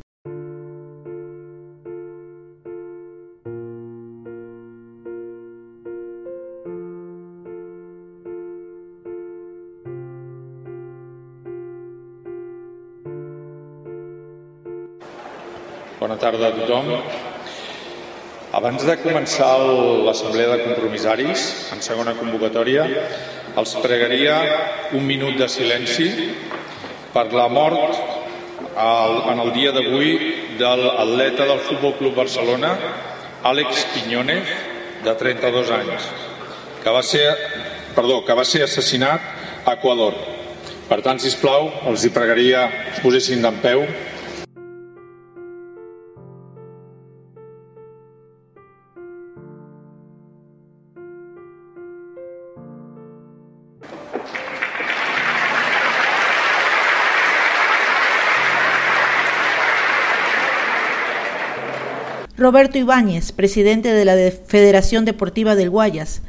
Bona 15.98 16.14
tarda 16.22 16.52
a 16.52 16.54
tothom. 16.54 16.92
Abans 18.54 18.84
de 18.86 18.96
començar 19.02 19.48
l'assemblea 20.06 20.52
de 20.52 20.66
compromissaris, 20.68 21.46
en 21.74 21.80
segona 21.82 22.12
convocatòria, 22.14 22.84
els 23.58 23.72
pregaria 23.82 24.36
un 24.94 25.08
minut 25.10 25.40
de 25.42 25.48
silenci 25.50 26.12
per 27.16 27.24
la 27.34 27.48
mort 27.50 27.98
en 28.78 29.42
el 29.42 29.50
dia 29.56 29.72
d'avui 29.74 30.12
de 30.60 30.74
l'atleta 30.84 31.48
del 31.50 31.64
Futbol 31.66 31.96
Club 31.98 32.14
Barcelona, 32.22 32.76
Àlex 33.42 33.88
Quiñones, 33.96 34.52
de 35.02 35.16
32 35.18 35.72
anys, 35.80 36.06
que 36.84 36.94
va 36.94 37.02
ser, 37.02 37.26
perdó, 37.96 38.22
que 38.22 38.38
va 38.38 38.46
ser 38.46 38.68
assassinat 38.68 39.66
a 39.66 39.74
Equador. 39.80 40.14
Per 40.92 41.02
tant, 41.02 41.18
si 41.18 41.34
plau, 41.42 41.72
els 41.90 42.06
hi 42.06 42.14
pregaria 42.14 42.68
que 42.70 42.94
es 43.00 43.02
posessin 43.02 43.42
d'en 43.42 43.58
peu 43.66 43.82
Roberto 62.48 62.78
Ibáñez, 62.78 63.34
presidente 63.34 63.92
de 63.92 64.06
la 64.06 64.16
Federación 64.32 65.04
Deportiva 65.04 65.56
del 65.56 65.70
Guayas. 65.70 66.22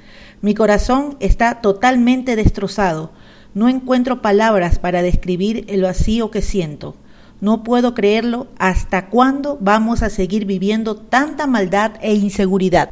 Mi 0.42 0.52
corazón 0.52 1.16
está 1.20 1.60
totalmente 1.60 2.34
destrozado. 2.34 3.12
No 3.54 3.68
encuentro 3.68 4.20
palabras 4.20 4.80
para 4.80 5.00
describir 5.00 5.64
el 5.68 5.82
vacío 5.82 6.32
que 6.32 6.42
siento. 6.42 6.96
No 7.40 7.62
puedo 7.62 7.94
creerlo. 7.94 8.48
¿Hasta 8.58 9.06
cuándo 9.06 9.58
vamos 9.60 10.02
a 10.02 10.10
seguir 10.10 10.44
viviendo 10.44 10.96
tanta 10.96 11.46
maldad 11.46 11.92
e 12.02 12.14
inseguridad? 12.14 12.90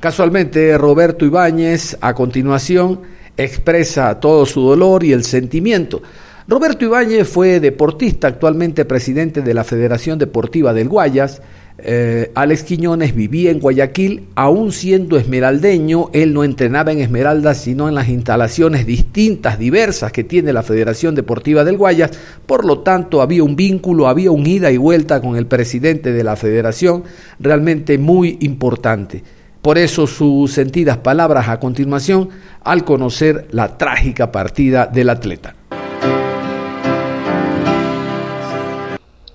Casualmente, 0.00 0.76
Roberto 0.76 1.24
Ibáñez, 1.24 1.96
a 2.00 2.12
continuación, 2.12 3.02
expresa 3.36 4.18
todo 4.18 4.46
su 4.46 4.62
dolor 4.62 5.04
y 5.04 5.12
el 5.12 5.22
sentimiento. 5.22 6.02
Roberto 6.48 6.84
Ibáñez 6.84 7.28
fue 7.28 7.60
deportista, 7.60 8.26
actualmente 8.26 8.84
presidente 8.84 9.42
de 9.42 9.54
la 9.54 9.62
Federación 9.62 10.18
Deportiva 10.18 10.72
del 10.72 10.88
Guayas, 10.88 11.40
eh, 11.80 12.32
Alex 12.34 12.64
Quiñones 12.64 13.14
vivía 13.14 13.52
en 13.52 13.60
Guayaquil, 13.60 14.24
aún 14.34 14.72
siendo 14.72 15.16
esmeraldeño, 15.16 16.10
él 16.12 16.34
no 16.34 16.42
entrenaba 16.42 16.90
en 16.90 16.98
Esmeraldas, 16.98 17.58
sino 17.58 17.88
en 17.88 17.94
las 17.94 18.08
instalaciones 18.08 18.84
distintas, 18.84 19.60
diversas 19.60 20.10
que 20.10 20.24
tiene 20.24 20.52
la 20.52 20.64
Federación 20.64 21.14
Deportiva 21.14 21.62
del 21.62 21.76
Guayas, 21.76 22.10
por 22.46 22.64
lo 22.64 22.80
tanto 22.80 23.22
había 23.22 23.44
un 23.44 23.54
vínculo, 23.54 24.08
había 24.08 24.32
un 24.32 24.44
ida 24.44 24.72
y 24.72 24.76
vuelta 24.76 25.20
con 25.20 25.36
el 25.36 25.46
presidente 25.46 26.10
de 26.10 26.24
la 26.24 26.34
federación, 26.34 27.04
realmente 27.38 27.96
muy 27.96 28.38
importante. 28.40 29.22
Por 29.62 29.78
eso 29.78 30.08
sus 30.08 30.52
sentidas 30.52 30.96
palabras 30.96 31.48
a 31.48 31.60
continuación 31.60 32.28
al 32.64 32.84
conocer 32.84 33.46
la 33.52 33.78
trágica 33.78 34.32
partida 34.32 34.86
del 34.86 35.10
atleta. 35.10 35.54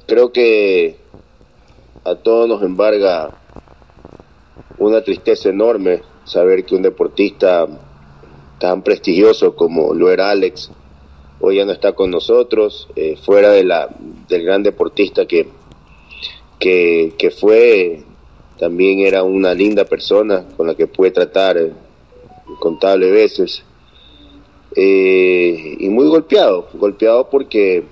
Creo 0.06 0.32
que 0.34 1.03
a 2.04 2.16
todos 2.16 2.48
nos 2.48 2.62
embarga 2.63 3.32
una 4.78 5.02
tristeza 5.02 5.50
enorme 5.50 6.02
saber 6.26 6.66
que 6.66 6.76
un 6.76 6.82
deportista 6.82 7.68
tan 8.60 8.82
prestigioso 8.82 9.56
como 9.56 9.94
lo 9.94 10.12
era 10.12 10.30
Alex 10.30 10.72
hoy 11.46 11.58
ya 11.58 11.66
no 11.66 11.74
está 11.74 11.92
con 11.92 12.10
nosotros, 12.10 12.88
eh, 12.96 13.18
fuera 13.18 13.50
de 13.50 13.66
la, 13.66 13.89
del 14.30 14.46
gran 14.46 14.63
deportista 14.63 15.26
que, 15.26 15.50
que, 16.58 17.32
fue, 17.38 18.02
también 18.58 19.02
era 19.02 19.24
una 19.24 19.54
linda 19.54 19.84
persona 19.84 20.46
con 20.56 20.68
la 20.68 20.76
que 20.76 20.88
pude 20.88 21.12
tratar 21.12 21.58
incontables 22.50 23.12
veces. 23.12 23.63
Eh, 24.74 25.76
y 25.80 25.89
muy 25.89 26.08
golpeado, 26.08 26.70
golpeado 26.76 27.30
porque 27.30 27.84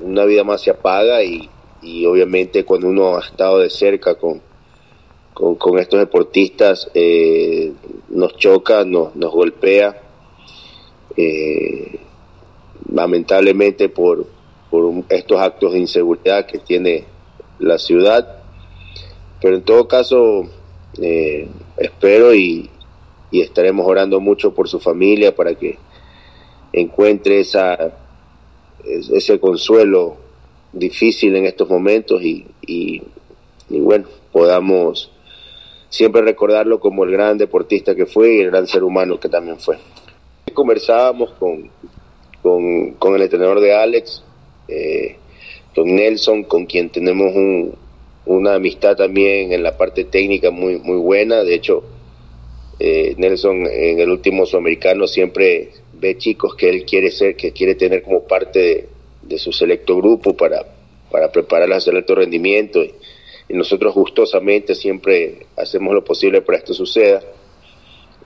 una 0.00 0.24
vida 0.24 0.44
más 0.44 0.60
se 0.60 0.70
apaga 0.70 1.24
y, 1.24 1.50
y 1.82 2.06
obviamente 2.06 2.64
cuando 2.64 2.88
uno 2.88 3.16
ha 3.16 3.20
estado 3.20 3.58
de 3.58 3.70
cerca 3.70 4.16
con, 4.16 4.40
con, 5.32 5.78
estos 5.78 6.00
deportistas 6.00 6.90
eh, 6.94 7.72
nos 8.08 8.36
choca, 8.36 8.84
nos, 8.84 9.14
nos 9.14 9.32
golpea, 9.32 10.02
eh, 11.16 12.00
lamentablemente 12.92 13.88
por, 13.88 14.26
por 14.70 14.92
estos 15.08 15.40
actos 15.40 15.72
de 15.72 15.78
inseguridad 15.78 16.46
que 16.46 16.58
tiene 16.58 17.04
la 17.58 17.78
ciudad, 17.78 18.42
pero 19.40 19.56
en 19.56 19.62
todo 19.62 19.86
caso 19.86 20.48
eh, 21.00 21.48
espero 21.76 22.34
y, 22.34 22.70
y 23.30 23.40
estaremos 23.42 23.86
orando 23.86 24.20
mucho 24.20 24.54
por 24.54 24.68
su 24.68 24.80
familia 24.80 25.34
para 25.34 25.54
que 25.54 25.78
encuentre 26.72 27.40
esa, 27.40 27.92
ese 28.84 29.38
consuelo 29.38 30.27
difícil 30.78 31.34
en 31.36 31.46
estos 31.46 31.68
momentos 31.68 32.22
y, 32.22 32.46
y, 32.66 33.02
bueno, 33.68 34.06
podamos 34.32 35.10
siempre 35.88 36.22
recordarlo 36.22 36.80
como 36.80 37.04
el 37.04 37.10
gran 37.10 37.38
deportista 37.38 37.94
que 37.94 38.06
fue 38.06 38.36
y 38.36 38.40
el 38.40 38.50
gran 38.50 38.66
ser 38.66 38.84
humano 38.84 39.18
que 39.18 39.28
también 39.28 39.58
fue. 39.58 39.78
Conversábamos 40.54 41.30
con, 41.38 41.70
con, 42.98 43.14
el 43.14 43.22
entrenador 43.22 43.60
de 43.60 43.74
Alex, 43.74 44.22
eh, 44.68 45.16
con 45.74 45.94
Nelson, 45.94 46.44
con 46.44 46.66
quien 46.66 46.90
tenemos 46.90 47.34
un, 47.34 47.74
una 48.26 48.54
amistad 48.54 48.96
también 48.96 49.52
en 49.52 49.62
la 49.62 49.76
parte 49.76 50.04
técnica 50.04 50.50
muy, 50.50 50.78
muy 50.78 50.98
buena. 50.98 51.44
De 51.44 51.54
hecho, 51.54 51.84
eh, 52.78 53.14
Nelson 53.16 53.66
en 53.66 54.00
el 54.00 54.10
último 54.10 54.46
sudamericano 54.46 55.06
siempre 55.06 55.70
ve 55.94 56.16
chicos 56.16 56.54
que 56.54 56.68
él 56.68 56.84
quiere 56.84 57.10
ser, 57.10 57.36
que 57.36 57.52
quiere 57.52 57.74
tener 57.74 58.02
como 58.02 58.24
parte 58.24 58.58
de, 58.58 58.88
de 59.28 59.38
su 59.38 59.52
selecto 59.52 59.96
grupo 59.96 60.36
para, 60.36 60.64
para 61.10 61.30
prepararlas 61.30 61.86
al 61.88 61.96
alto 61.96 62.14
rendimiento 62.14 62.82
y, 62.82 62.94
nosotros 63.50 63.94
gustosamente 63.94 64.74
siempre 64.74 65.46
hacemos 65.56 65.94
lo 65.94 66.04
posible 66.04 66.42
para 66.42 66.58
que 66.58 66.64
esto 66.64 66.74
suceda. 66.74 67.22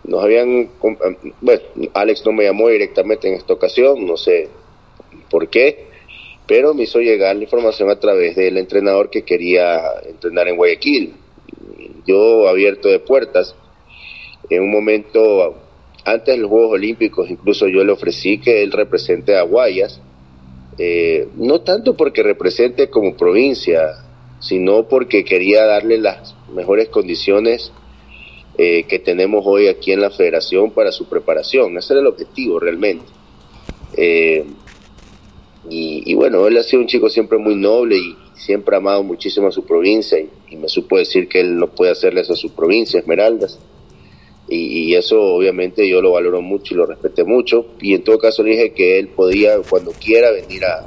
Nos 0.03 0.21
habían, 0.21 0.69
bueno, 1.41 1.63
Alex 1.95 2.27
no 2.27 2.33
me 2.33 2.43
llamó 2.43 2.69
directamente 2.69 3.29
en 3.29 3.35
esta 3.35 3.53
ocasión, 3.53 4.05
no 4.05 4.17
sé 4.17 4.49
por 5.31 5.49
qué, 5.49 5.87
pero 6.45 6.75
me 6.75 6.83
hizo 6.83 6.99
llegar 6.99 7.37
la 7.37 7.45
información 7.45 7.89
a 7.89 8.01
través 8.01 8.35
del 8.35 8.59
entrenador 8.59 9.11
que 9.11 9.23
quería 9.23 9.81
entrenar 10.05 10.49
en 10.49 10.57
Guayaquil. 10.57 11.15
Yo 12.05 12.49
abierto 12.49 12.89
de 12.89 12.99
puertas, 12.99 13.55
en 14.51 14.61
un 14.61 14.73
momento 14.73 15.55
antes 16.05 16.35
de 16.35 16.43
los 16.43 16.51
Juegos 16.51 16.73
Olímpicos, 16.73 17.31
incluso 17.31 17.69
yo 17.69 17.85
le 17.85 17.93
ofrecí 17.93 18.39
que 18.39 18.65
él 18.65 18.73
represente 18.73 19.37
a 19.37 19.43
Guayas 19.43 20.01
eh, 20.85 21.29
no 21.37 21.61
tanto 21.61 21.97
porque 21.97 22.25
represente 22.25 22.91
como 22.91 23.17
provincia, 23.17 23.93
sino 24.41 24.89
porque 24.89 25.25
quería 25.25 25.65
darle 25.65 25.97
las 25.97 26.35
mejores 26.53 26.89
condiciones 26.89 27.71
eh, 28.59 28.83
que 28.89 28.99
tenemos 28.99 29.45
hoy 29.47 29.69
aquí 29.69 29.93
en 29.93 30.01
la 30.01 30.11
federación 30.11 30.73
para 30.73 30.91
su 30.91 31.09
preparación. 31.09 31.79
Ese 31.79 31.93
era 31.93 32.01
el 32.01 32.09
objetivo 32.09 32.59
realmente. 32.59 33.05
Eh, 33.97 34.45
y, 35.71 36.13
bueno, 36.15 36.49
él 36.49 36.59
ha 36.59 36.65
sido 36.65 36.83
un 36.83 36.89
chico 36.89 37.09
siempre 37.09 37.39
muy 37.39 37.55
noble 37.55 37.97
y 37.97 38.17
siempre 38.35 38.75
ha 38.75 38.79
amado 38.79 39.05
muchísimo 39.05 39.47
a 39.47 39.53
su 39.53 39.65
provincia 39.65 40.19
y, 40.19 40.57
me 40.57 40.69
supo 40.69 40.99
decir 40.99 41.29
que 41.29 41.39
él 41.39 41.57
no 41.57 41.69
puede 41.69 41.93
hacerle 41.93 42.23
eso 42.23 42.33
a 42.33 42.37
su 42.37 42.53
provincia, 42.53 42.99
Esmeraldas. 42.99 43.61
Y, 44.53 44.95
eso 44.95 45.21
obviamente 45.21 45.89
yo 45.89 46.03
lo 46.03 46.13
valoro 46.13 46.43
mucho 46.43 46.75
y 46.75 46.77
lo 46.77 46.87
respeté 46.87 47.25
mucho. 47.25 47.67
Y 47.81 47.95
en 47.95 48.05
todo 48.05 48.19
caso 48.19 48.43
le 48.43 48.51
dije 48.51 48.73
que 48.73 48.99
él 48.99 49.09
podía 49.09 49.59
cuando 49.69 49.93
quiera 49.93 50.31
venir 50.31 50.65
a, 50.65 50.81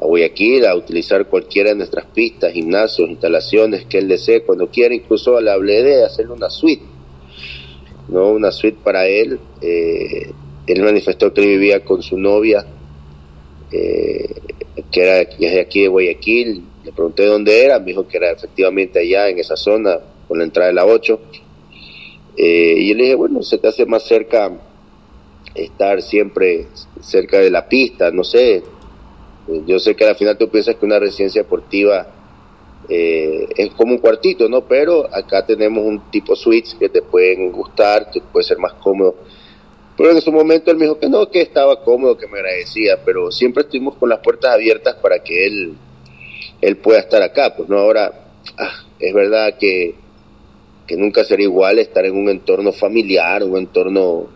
a 0.00 0.04
Guayaquil 0.04 0.64
a 0.66 0.74
utilizar 0.74 1.26
cualquiera 1.26 1.70
de 1.70 1.76
nuestras 1.76 2.06
pistas, 2.06 2.52
gimnasios, 2.52 3.08
instalaciones 3.08 3.84
que 3.86 3.98
él 3.98 4.08
desee, 4.08 4.42
cuando 4.42 4.68
quiera. 4.68 4.94
Incluso 4.94 5.40
le 5.40 5.50
hablé 5.50 5.82
de 5.82 6.04
hacerle 6.04 6.32
una 6.32 6.50
suite, 6.50 6.84
¿no? 8.08 8.30
Una 8.30 8.50
suite 8.50 8.78
para 8.82 9.06
él. 9.06 9.38
Eh, 9.60 10.32
él 10.66 10.82
manifestó 10.82 11.32
que 11.32 11.40
él 11.42 11.48
vivía 11.48 11.84
con 11.84 12.02
su 12.02 12.18
novia 12.18 12.66
eh, 13.70 14.28
que 14.90 15.02
era 15.02 15.14
de 15.14 15.60
aquí 15.60 15.82
de 15.82 15.88
Guayaquil. 15.88 16.62
Le 16.84 16.92
pregunté 16.92 17.26
dónde 17.26 17.64
era, 17.64 17.78
me 17.78 17.86
dijo 17.86 18.06
que 18.06 18.16
era 18.16 18.30
efectivamente 18.30 19.00
allá 19.00 19.28
en 19.28 19.38
esa 19.38 19.56
zona, 19.56 19.98
con 20.26 20.38
la 20.38 20.44
entrada 20.44 20.68
de 20.68 20.74
la 20.74 20.86
8. 20.86 21.20
Eh, 22.38 22.74
y 22.78 22.94
le 22.94 23.02
dije, 23.02 23.14
bueno, 23.16 23.42
se 23.42 23.58
te 23.58 23.68
hace 23.68 23.84
más 23.84 24.04
cerca 24.04 24.50
estar 25.54 26.00
siempre 26.02 26.68
cerca 27.00 27.38
de 27.38 27.50
la 27.50 27.68
pista, 27.68 28.10
no 28.12 28.22
sé. 28.22 28.62
Yo 29.66 29.78
sé 29.78 29.96
que 29.96 30.04
al 30.04 30.14
final 30.14 30.38
tú 30.38 30.48
piensas 30.48 30.76
que 30.76 30.86
una 30.86 30.98
residencia 30.98 31.42
deportiva 31.42 32.06
eh, 32.88 33.48
es 33.56 33.70
como 33.70 33.92
un 33.92 33.98
cuartito, 33.98 34.48
¿no? 34.48 34.62
Pero 34.62 35.12
acá 35.12 35.44
tenemos 35.44 35.84
un 35.84 36.10
tipo 36.10 36.36
suites 36.36 36.76
que 36.78 36.88
te 36.88 37.02
pueden 37.02 37.50
gustar, 37.50 38.10
que 38.10 38.20
puede 38.20 38.44
ser 38.44 38.58
más 38.58 38.74
cómodo 38.74 39.16
pero 39.98 40.12
en 40.12 40.20
su 40.20 40.30
momento 40.30 40.70
él 40.70 40.76
me 40.76 40.84
dijo 40.84 41.00
que 41.00 41.08
no, 41.08 41.28
que 41.28 41.40
estaba 41.40 41.82
cómodo, 41.82 42.16
que 42.16 42.28
me 42.28 42.38
agradecía, 42.38 43.02
pero 43.04 43.32
siempre 43.32 43.64
estuvimos 43.64 43.96
con 43.96 44.08
las 44.08 44.20
puertas 44.20 44.54
abiertas 44.54 44.94
para 45.02 45.24
que 45.24 45.44
él, 45.44 45.74
él 46.60 46.76
pueda 46.76 47.00
estar 47.00 47.20
acá. 47.20 47.56
Pues 47.56 47.68
no, 47.68 47.78
ahora 47.78 48.12
ah, 48.56 48.84
es 49.00 49.12
verdad 49.12 49.58
que, 49.58 49.96
que 50.88 50.96
nunca 50.96 51.22
será 51.22 51.42
igual 51.42 51.78
estar 51.78 52.04
en 52.04 52.16
un 52.16 52.28
entorno 52.28 52.72
familiar, 52.72 53.44
un 53.44 53.56
entorno 53.56 54.26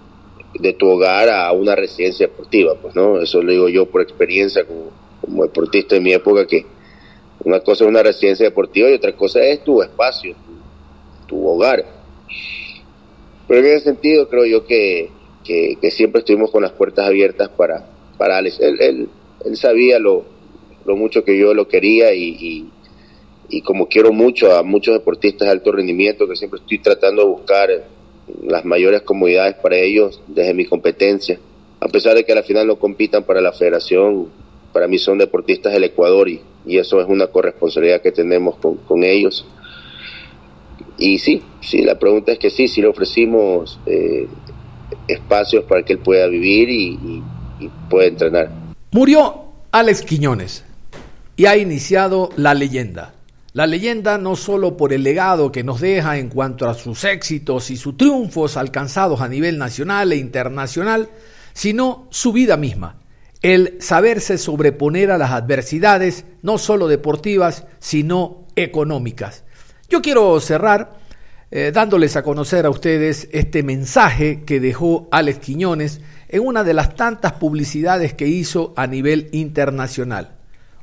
de 0.54 0.72
tu 0.74 0.88
hogar 0.88 1.28
a 1.30 1.50
una 1.52 1.74
residencia 1.74 2.28
deportiva, 2.28 2.76
pues 2.80 2.94
no, 2.94 3.20
eso 3.20 3.42
lo 3.42 3.50
digo 3.50 3.68
yo 3.68 3.86
por 3.86 4.02
experiencia 4.02 4.64
como, 4.64 4.90
como 5.20 5.42
deportista 5.42 5.96
de 5.96 6.00
mi 6.00 6.12
época, 6.12 6.46
que 6.46 6.64
una 7.42 7.58
cosa 7.58 7.82
es 7.82 7.90
una 7.90 8.04
residencia 8.04 8.46
deportiva 8.46 8.88
y 8.88 8.94
otra 8.94 9.16
cosa 9.16 9.40
es 9.40 9.64
tu 9.64 9.82
espacio, 9.82 10.36
tu 11.26 11.44
hogar. 11.44 11.84
Pero 13.48 13.60
en 13.60 13.66
ese 13.66 13.80
sentido 13.80 14.28
creo 14.28 14.44
yo 14.44 14.64
que 14.64 15.10
que, 15.42 15.90
siempre 15.90 16.20
estuvimos 16.20 16.50
con 16.50 16.62
las 16.62 16.72
puertas 16.72 17.06
abiertas 17.06 17.48
para, 17.50 17.86
para 18.18 18.38
Alex. 18.38 18.60
Él, 18.60 18.80
él, 18.80 19.08
él 19.44 19.56
sabía 19.56 19.98
lo, 19.98 20.24
lo, 20.84 20.96
mucho 20.96 21.24
que 21.24 21.38
yo 21.38 21.54
lo 21.54 21.68
quería 21.68 22.14
y, 22.14 22.24
y, 22.24 22.70
como 23.64 23.86
quiero 23.86 24.12
mucho 24.12 24.54
a 24.54 24.62
muchos 24.62 24.94
deportistas 24.94 25.46
de 25.46 25.52
alto 25.52 25.72
rendimiento, 25.72 26.26
que 26.26 26.36
siempre 26.36 26.60
estoy 26.60 26.78
tratando 26.78 27.22
de 27.22 27.28
buscar 27.28 27.70
las 28.42 28.64
mayores 28.64 29.02
comodidades 29.02 29.56
para 29.56 29.76
ellos 29.76 30.22
desde 30.26 30.54
mi 30.54 30.64
competencia. 30.64 31.38
A 31.80 31.88
pesar 31.88 32.14
de 32.14 32.24
que 32.24 32.32
al 32.32 32.44
final 32.44 32.66
no 32.66 32.76
compitan 32.76 33.24
para 33.24 33.40
la 33.40 33.52
federación, 33.52 34.28
para 34.72 34.88
mí 34.88 34.98
son 34.98 35.18
deportistas 35.18 35.72
del 35.72 35.84
Ecuador 35.84 36.28
y, 36.28 36.40
y 36.66 36.78
eso 36.78 37.00
es 37.00 37.08
una 37.08 37.26
corresponsabilidad 37.26 38.00
que 38.00 38.12
tenemos 38.12 38.56
con, 38.56 38.76
con 38.76 39.04
ellos. 39.04 39.44
Y 40.98 41.18
sí, 41.18 41.42
sí, 41.60 41.82
la 41.82 41.98
pregunta 41.98 42.32
es 42.32 42.38
que 42.38 42.50
sí, 42.50 42.68
sí 42.68 42.80
le 42.80 42.88
ofrecimos 42.88 43.80
eh, 43.86 44.28
espacios 45.08 45.64
para 45.64 45.82
que 45.82 45.94
él 45.94 45.98
pueda 45.98 46.26
vivir 46.28 46.70
y, 46.70 47.22
pueda 47.88 48.08
entrenar. 48.08 48.50
Murió 48.90 49.44
Alex 49.70 50.02
Quiñones 50.02 50.64
y 51.36 51.46
ha 51.46 51.56
iniciado 51.56 52.30
la 52.36 52.54
leyenda. 52.54 53.14
La 53.54 53.66
leyenda 53.66 54.16
no 54.16 54.34
solo 54.34 54.78
por 54.78 54.94
el 54.94 55.02
legado 55.02 55.52
que 55.52 55.62
nos 55.62 55.82
deja 55.82 56.16
en 56.16 56.30
cuanto 56.30 56.66
a 56.70 56.74
sus 56.74 57.04
éxitos 57.04 57.70
y 57.70 57.76
sus 57.76 57.98
triunfos 57.98 58.56
alcanzados 58.56 59.20
a 59.20 59.28
nivel 59.28 59.58
nacional 59.58 60.10
e 60.12 60.16
internacional, 60.16 61.10
sino 61.52 62.06
su 62.08 62.32
vida 62.32 62.56
misma, 62.56 62.96
el 63.42 63.76
saberse 63.78 64.38
sobreponer 64.38 65.10
a 65.10 65.18
las 65.18 65.32
adversidades, 65.32 66.24
no 66.40 66.56
solo 66.56 66.88
deportivas, 66.88 67.66
sino 67.78 68.46
económicas. 68.56 69.44
Yo 69.86 70.00
quiero 70.00 70.40
cerrar 70.40 70.94
eh, 71.50 71.72
dándoles 71.74 72.16
a 72.16 72.22
conocer 72.22 72.64
a 72.64 72.70
ustedes 72.70 73.28
este 73.32 73.62
mensaje 73.62 74.44
que 74.46 74.60
dejó 74.60 75.08
Alex 75.10 75.40
Quiñones 75.40 76.00
en 76.30 76.40
una 76.46 76.64
de 76.64 76.72
las 76.72 76.96
tantas 76.96 77.34
publicidades 77.34 78.14
que 78.14 78.28
hizo 78.28 78.72
a 78.76 78.86
nivel 78.86 79.28
internacional. 79.32 80.36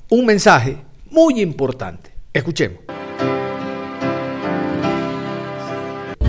Un 0.10 0.28
mensaje 0.28 0.78
muy 1.10 1.42
importante. 1.42 2.09
Escuchemos. 2.40 2.80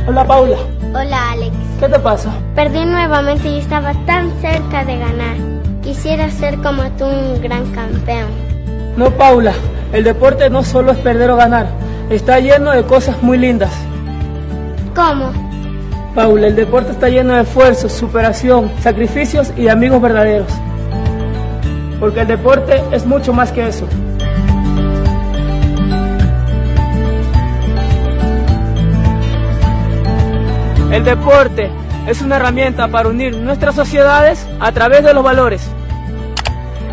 Hola 0.09 0.25
Paula. 0.25 0.57
Hola 0.93 1.31
Alex. 1.31 1.57
¿Qué 1.79 1.89
te 1.89 1.99
pasa? 2.01 2.33
Perdí 2.57 2.85
nuevamente 2.85 3.49
y 3.49 3.59
estaba 3.59 3.95
tan 4.07 4.29
cerca 4.41 4.85
de 4.85 4.99
ganar. 4.99 5.37
Quisiera 5.83 6.29
ser 6.31 6.57
como 6.63 6.83
tú 6.99 7.05
un 7.05 7.41
gran 7.41 7.65
campeón. 7.71 8.29
No 8.97 9.11
Paula, 9.11 9.53
el 9.93 10.03
deporte 10.03 10.51
no 10.51 10.65
solo 10.65 10.91
es 10.91 10.99
perder 10.99 11.31
o 11.31 11.37
ganar, 11.37 11.69
está 12.11 12.41
lleno 12.41 12.73
de 12.73 12.83
cosas 12.83 13.23
muy 13.23 13.39
lindas. 13.39 13.73
¿Cómo? 14.97 15.31
Paula, 16.17 16.49
el 16.49 16.57
deporte 16.57 16.91
está 16.91 17.09
lleno 17.09 17.37
de 17.37 17.43
esfuerzos, 17.43 17.93
superación, 17.93 18.69
sacrificios 18.83 19.53
y 19.57 19.69
amigos 19.69 20.03
verdaderos. 20.03 20.53
Porque 22.01 22.23
el 22.23 22.27
deporte 22.27 22.83
es 22.91 23.07
mucho 23.07 23.33
más 23.33 23.53
que 23.53 23.69
eso. 23.69 23.87
El 30.91 31.05
deporte 31.05 31.71
es 32.09 32.21
una 32.23 32.37
herramienta 32.37 32.89
para 32.89 33.09
unir 33.09 33.37
nuestras 33.37 33.75
sociedades 33.75 34.47
a 34.61 34.73
través 34.73 35.05
de 35.05 35.15
los 35.15 35.23
valores. 35.23 35.63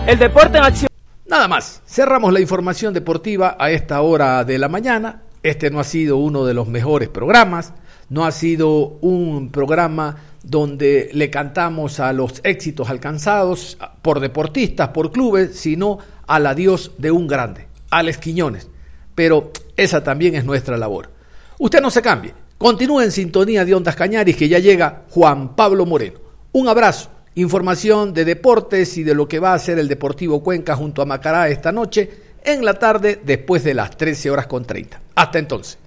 El 0.06 0.20
deporte 0.20 0.58
en 0.58 0.64
acción. 0.64 0.90
Nada 1.26 1.48
más, 1.48 1.82
cerramos 1.86 2.32
la 2.32 2.40
información 2.40 2.94
deportiva 2.94 3.58
a 3.60 3.72
esta 3.72 4.02
hora 4.02 4.44
de 4.44 4.58
la 4.58 4.70
mañana. 4.70 5.24
Este 5.44 5.70
no 5.70 5.80
ha 5.80 5.84
sido 5.84 6.18
uno 6.18 6.46
de 6.46 6.54
los 6.54 6.68
mejores 6.68 7.10
programas 7.10 7.74
no 8.10 8.26
ha 8.26 8.32
sido 8.32 8.98
un 9.02 9.50
programa 9.52 10.18
donde 10.44 11.10
le 11.14 11.30
cantamos 11.30 12.00
a 12.00 12.14
los 12.14 12.40
éxitos 12.44 12.90
alcanzados 12.90 13.78
por 14.02 14.20
deportistas, 14.20 14.90
por 14.90 15.12
clubes, 15.12 15.60
sino 15.60 16.00
al 16.26 16.48
adiós 16.48 16.94
de 16.98 17.12
un 17.12 17.28
grande, 17.28 17.68
Alex 17.90 18.18
Quiñones. 18.18 18.70
Pero 19.14 19.52
esa 19.76 20.04
también 20.04 20.36
es 20.36 20.46
nuestra 20.46 20.78
labor. 20.78 21.12
Usted 21.60 21.82
no 21.82 21.90
se 21.90 22.02
cambie, 22.02 22.34
continúe 22.58 23.02
en 23.02 23.12
sintonía 23.12 23.66
de 23.66 23.76
Ondas 23.76 23.96
Cañaris 23.96 24.36
que 24.36 24.50
ya 24.50 24.60
llega 24.60 25.04
Juan 25.10 25.56
Pablo 25.56 25.86
Moreno. 25.86 26.20
Un 26.54 26.68
abrazo, 26.68 27.10
información 27.36 28.14
de 28.14 28.26
deportes 28.26 28.98
y 28.98 29.04
de 29.04 29.14
lo 29.14 29.28
que 29.28 29.40
va 29.40 29.52
a 29.52 29.56
hacer 29.56 29.78
el 29.80 29.88
Deportivo 29.88 30.42
Cuenca 30.42 30.76
junto 30.76 31.02
a 31.02 31.06
Macará 31.06 31.50
esta 31.50 31.72
noche 31.72 32.10
en 32.44 32.66
la 32.66 32.74
tarde 32.76 33.22
después 33.24 33.64
de 33.64 33.74
las 33.74 33.96
13 33.96 34.32
horas 34.32 34.48
con 34.48 34.66
30. 34.66 35.00
Hasta 35.16 35.40
entonces. 35.40 35.78